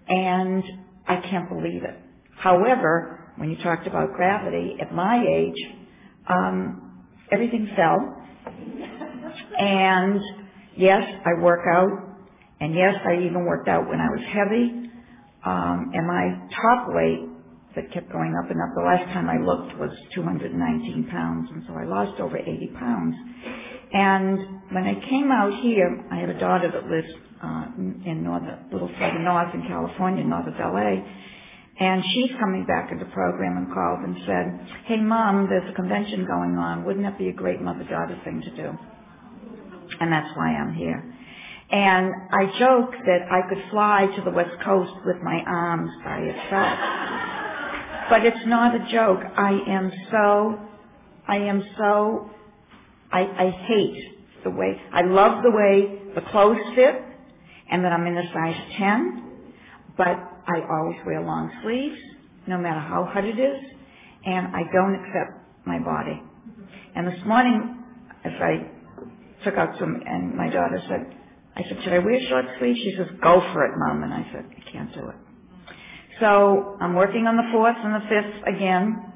[0.10, 0.64] And
[1.08, 1.98] I can't believe it.
[2.36, 5.76] However, when you talked about gravity, at my age,
[6.28, 8.17] um, everything fell
[9.60, 10.20] and
[10.76, 11.90] yes, I work out.
[12.60, 14.90] And yes, I even worked out when I was heavy.
[15.46, 17.30] Um, and my top weight
[17.76, 21.50] that kept going up and up, the last time I looked was 219 pounds.
[21.54, 23.16] And so I lost over 80 pounds.
[23.94, 24.40] And
[24.72, 27.08] when I came out here, I have a daughter that lives
[27.44, 31.06] uh, in north, a little further north in California, north of LA.
[31.80, 36.26] And she's coming back into program and called and said, hey mom, there's a convention
[36.26, 36.84] going on.
[36.86, 38.78] Wouldn't that be a great mother-daughter thing to do?
[40.00, 41.04] And that's why I'm here.
[41.70, 46.20] And I joke that I could fly to the west coast with my arms by
[46.20, 46.80] itself.
[48.10, 49.20] But it's not a joke.
[49.36, 50.60] I am so,
[51.28, 52.32] I am so,
[53.12, 57.04] I, I hate the way, I love the way the clothes fit
[57.70, 59.24] and that I'm in a size 10,
[59.98, 62.00] but I always wear long sleeves,
[62.48, 63.60] no matter how hot it is,
[64.26, 66.22] and I don't accept my body.
[66.96, 67.84] And this morning,
[68.24, 68.72] as I
[69.44, 71.16] took out some, and my daughter said,
[71.56, 72.80] I said, should I wear short sleeves?
[72.80, 74.04] She says, go for it, Mom.
[74.04, 75.16] And I said, I can't do it.
[76.20, 79.14] So I'm working on the 4th and the 5th again,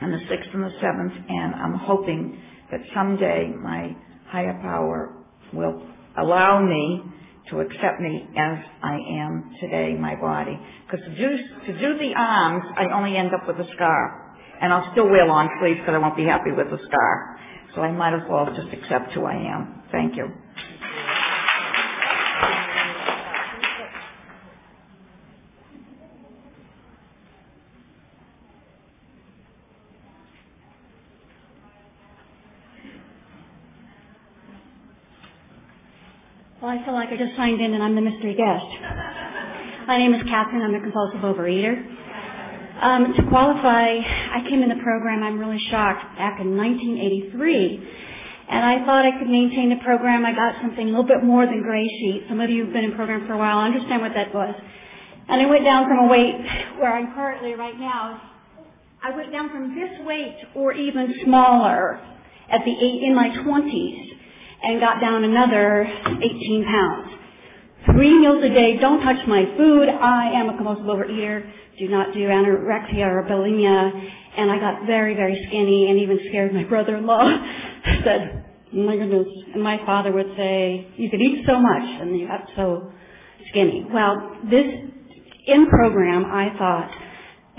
[0.00, 3.94] and the 6th and the 7th, and I'm hoping that someday my
[4.28, 5.14] higher power
[5.52, 5.82] will
[6.18, 7.02] allow me
[7.50, 10.58] to accept me as I am today, my body.
[10.86, 14.36] Because to do, to do the arms, I only end up with a scar.
[14.60, 17.38] And I'll still wear long sleeves because I won't be happy with the scar.
[17.74, 19.82] So I might as well just accept who I am.
[19.92, 20.26] Thank you.
[36.64, 38.64] Well, I feel like I just signed in and I'm the mystery guest.
[39.86, 40.62] My name is Catherine.
[40.62, 41.76] I'm a compulsive overeater.
[42.80, 48.48] Um, to qualify, I came in the program, I'm really shocked, back in 1983.
[48.48, 50.24] And I thought I could maintain the program.
[50.24, 52.24] I got something a little bit more than gray sheet.
[52.30, 54.54] Some of you have been in program for a while understand what that was.
[55.28, 56.40] And I went down from a weight
[56.80, 58.22] where I'm currently right now.
[59.02, 62.00] I went down from this weight or even smaller
[62.48, 64.14] at the eight in my 20s
[64.64, 67.10] and got down another 18 pounds.
[67.92, 69.88] Three meals a day, don't touch my food.
[69.88, 71.50] I am a compulsive overeater.
[71.78, 74.10] Do not do anorexia or bulimia.
[74.36, 77.24] And I got very, very skinny and even scared my brother-in-law.
[78.04, 79.26] said, oh my goodness.
[79.52, 82.90] And my father would say, you could eat so much and you got so
[83.50, 83.86] skinny.
[83.92, 84.64] Well, this,
[85.46, 86.90] in program, I thought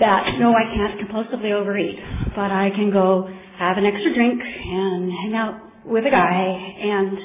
[0.00, 1.98] that no, I can't compulsively overeat,
[2.34, 6.34] but I can go have an extra drink and hang out with a guy
[6.80, 7.18] and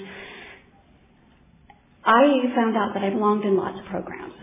[2.03, 4.33] I found out that I belonged in lots of programs.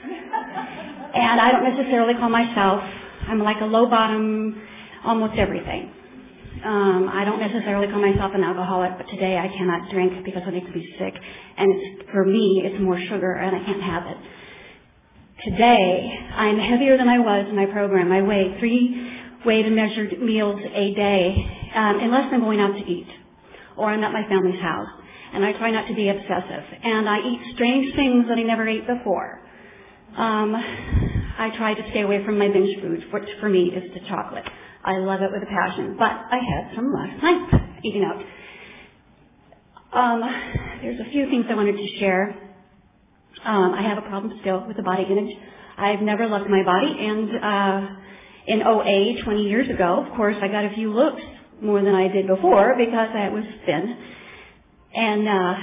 [1.15, 2.83] And I don't necessarily call myself,
[3.27, 4.63] I'm like a low bottom,
[5.05, 5.93] almost everything.
[6.65, 10.53] Um, I don't necessarily call myself an alcoholic, but today I cannot drink because it
[10.53, 11.15] makes me sick.
[11.57, 14.17] And it's, for me, it's more sugar and I can't have it.
[15.45, 18.13] Today, I'm heavier than I was in my program.
[18.13, 19.15] I weigh three
[19.47, 23.07] weighed and measured meals a day, um, unless I'm going out to eat
[23.79, 24.89] or I'm at my family's house.
[25.33, 26.65] And I try not to be obsessive.
[26.83, 29.41] And I eat strange things that I never ate before.
[30.17, 34.01] Um, I try to stay away from my binge food, which for me is the
[34.09, 34.45] chocolate.
[34.85, 35.97] I love it with a passion.
[35.99, 38.23] But I had some last night eating out.
[39.93, 40.21] Um,
[40.83, 42.37] there's a few things I wanted to share.
[43.45, 45.37] Um, I have a problem still with the body image.
[45.77, 47.89] I've never loved my body, and uh,
[48.49, 51.23] in OA 20 years ago, of course, I got a few looks
[51.63, 53.97] more than I did before because I was thin.
[54.95, 55.55] And uh,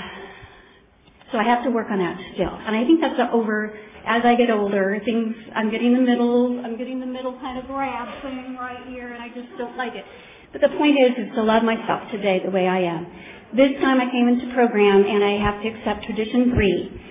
[1.32, 2.54] so I have to work on that still.
[2.54, 3.74] And I think that's over
[4.06, 5.02] as I get older.
[5.04, 9.14] Things I'm getting the middle I'm getting the middle kind of grab thing right here
[9.14, 10.06] and I just don't like it.
[10.52, 13.08] But the point is is to love myself today the way I am.
[13.56, 17.02] This time I came into program and I have to accept tradition three.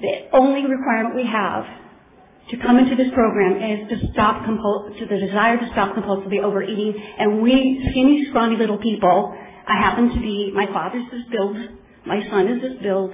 [0.00, 1.64] The only requirement we have
[2.50, 6.42] to come into this program is to stop compul- to the desire to stop compulsively
[6.42, 6.94] overeating.
[7.18, 9.36] And we skinny, scrawny little people,
[9.66, 11.56] I happen to be, my father's this build,
[12.06, 13.12] my son is this build.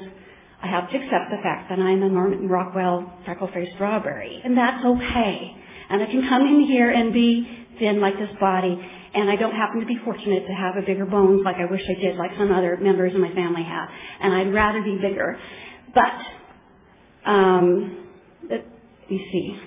[0.62, 4.84] I have to accept the fact that I'm a Norman Rockwell freckle-faced strawberry, and that's
[4.84, 5.56] okay.
[5.90, 8.80] And I can come in here and be thin like this body,
[9.14, 11.82] and I don't happen to be fortunate to have a bigger bones like I wish
[11.88, 13.88] I did, like some other members of my family have.
[14.20, 15.38] And I'd rather be bigger.
[15.94, 18.05] But um,
[19.08, 19.58] you see.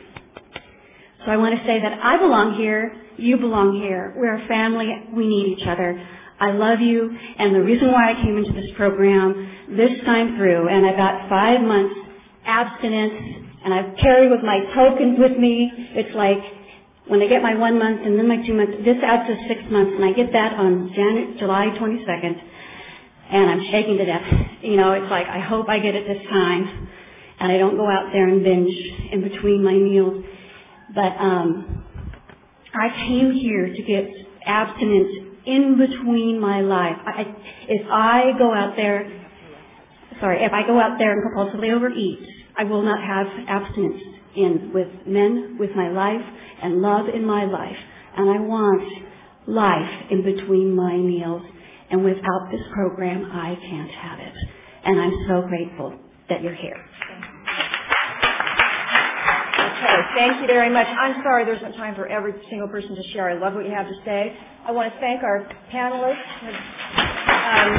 [1.26, 4.14] So I want to say that I belong here, you belong here.
[4.16, 6.00] We're a family, we need each other.
[6.40, 10.70] I love you, and the reason why I came into this program this time through,
[10.70, 11.94] and I got five months
[12.46, 15.70] abstinence, and I've carried with my tokens with me.
[15.96, 16.40] It's like
[17.08, 19.62] when I get my one month and then my two months, this adds to six
[19.70, 22.42] months, and I get that on January, July 22nd,
[23.32, 24.24] and I'm shaking to death.
[24.62, 26.88] You know, it's like I hope I get it this time
[27.40, 28.76] and I don't go out there and binge
[29.12, 30.26] in between my meals.
[30.94, 31.86] But um,
[32.74, 34.06] I came here to get
[34.46, 36.98] abstinence in between my life.
[37.06, 37.22] I,
[37.68, 39.10] if I go out there,
[40.20, 42.20] sorry, if I go out there and compulsively overeat,
[42.58, 44.02] I will not have abstinence
[44.36, 46.26] in with men, with my life,
[46.62, 47.78] and love in my life.
[48.18, 49.04] And I want
[49.48, 51.44] life in between my meals.
[51.90, 54.34] And without this program, I can't have it.
[54.84, 55.98] And I'm so grateful
[56.30, 56.86] that you're here.
[59.80, 60.88] Okay, thank you very much.
[60.88, 63.30] I'm sorry there isn't time for every single person to share.
[63.30, 64.36] I love what you have to say.
[64.68, 66.20] I want to thank our panelists.
[66.44, 67.72] Um,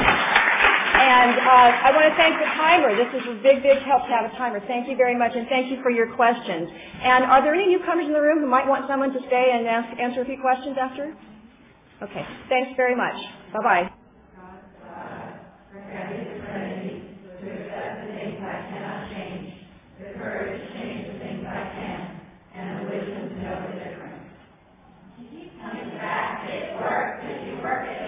[0.96, 2.96] and uh, I want to thank the timer.
[2.96, 4.60] This is a big, big help to have a timer.
[4.66, 6.70] Thank you very much, and thank you for your questions.
[7.04, 9.68] And are there any newcomers in the room who might want someone to stay and
[9.68, 11.12] ask, answer a few questions after?
[12.02, 13.16] Okay, thanks very much.
[13.52, 13.92] Bye-bye.
[20.20, 20.69] courage
[26.80, 27.99] work, make it work.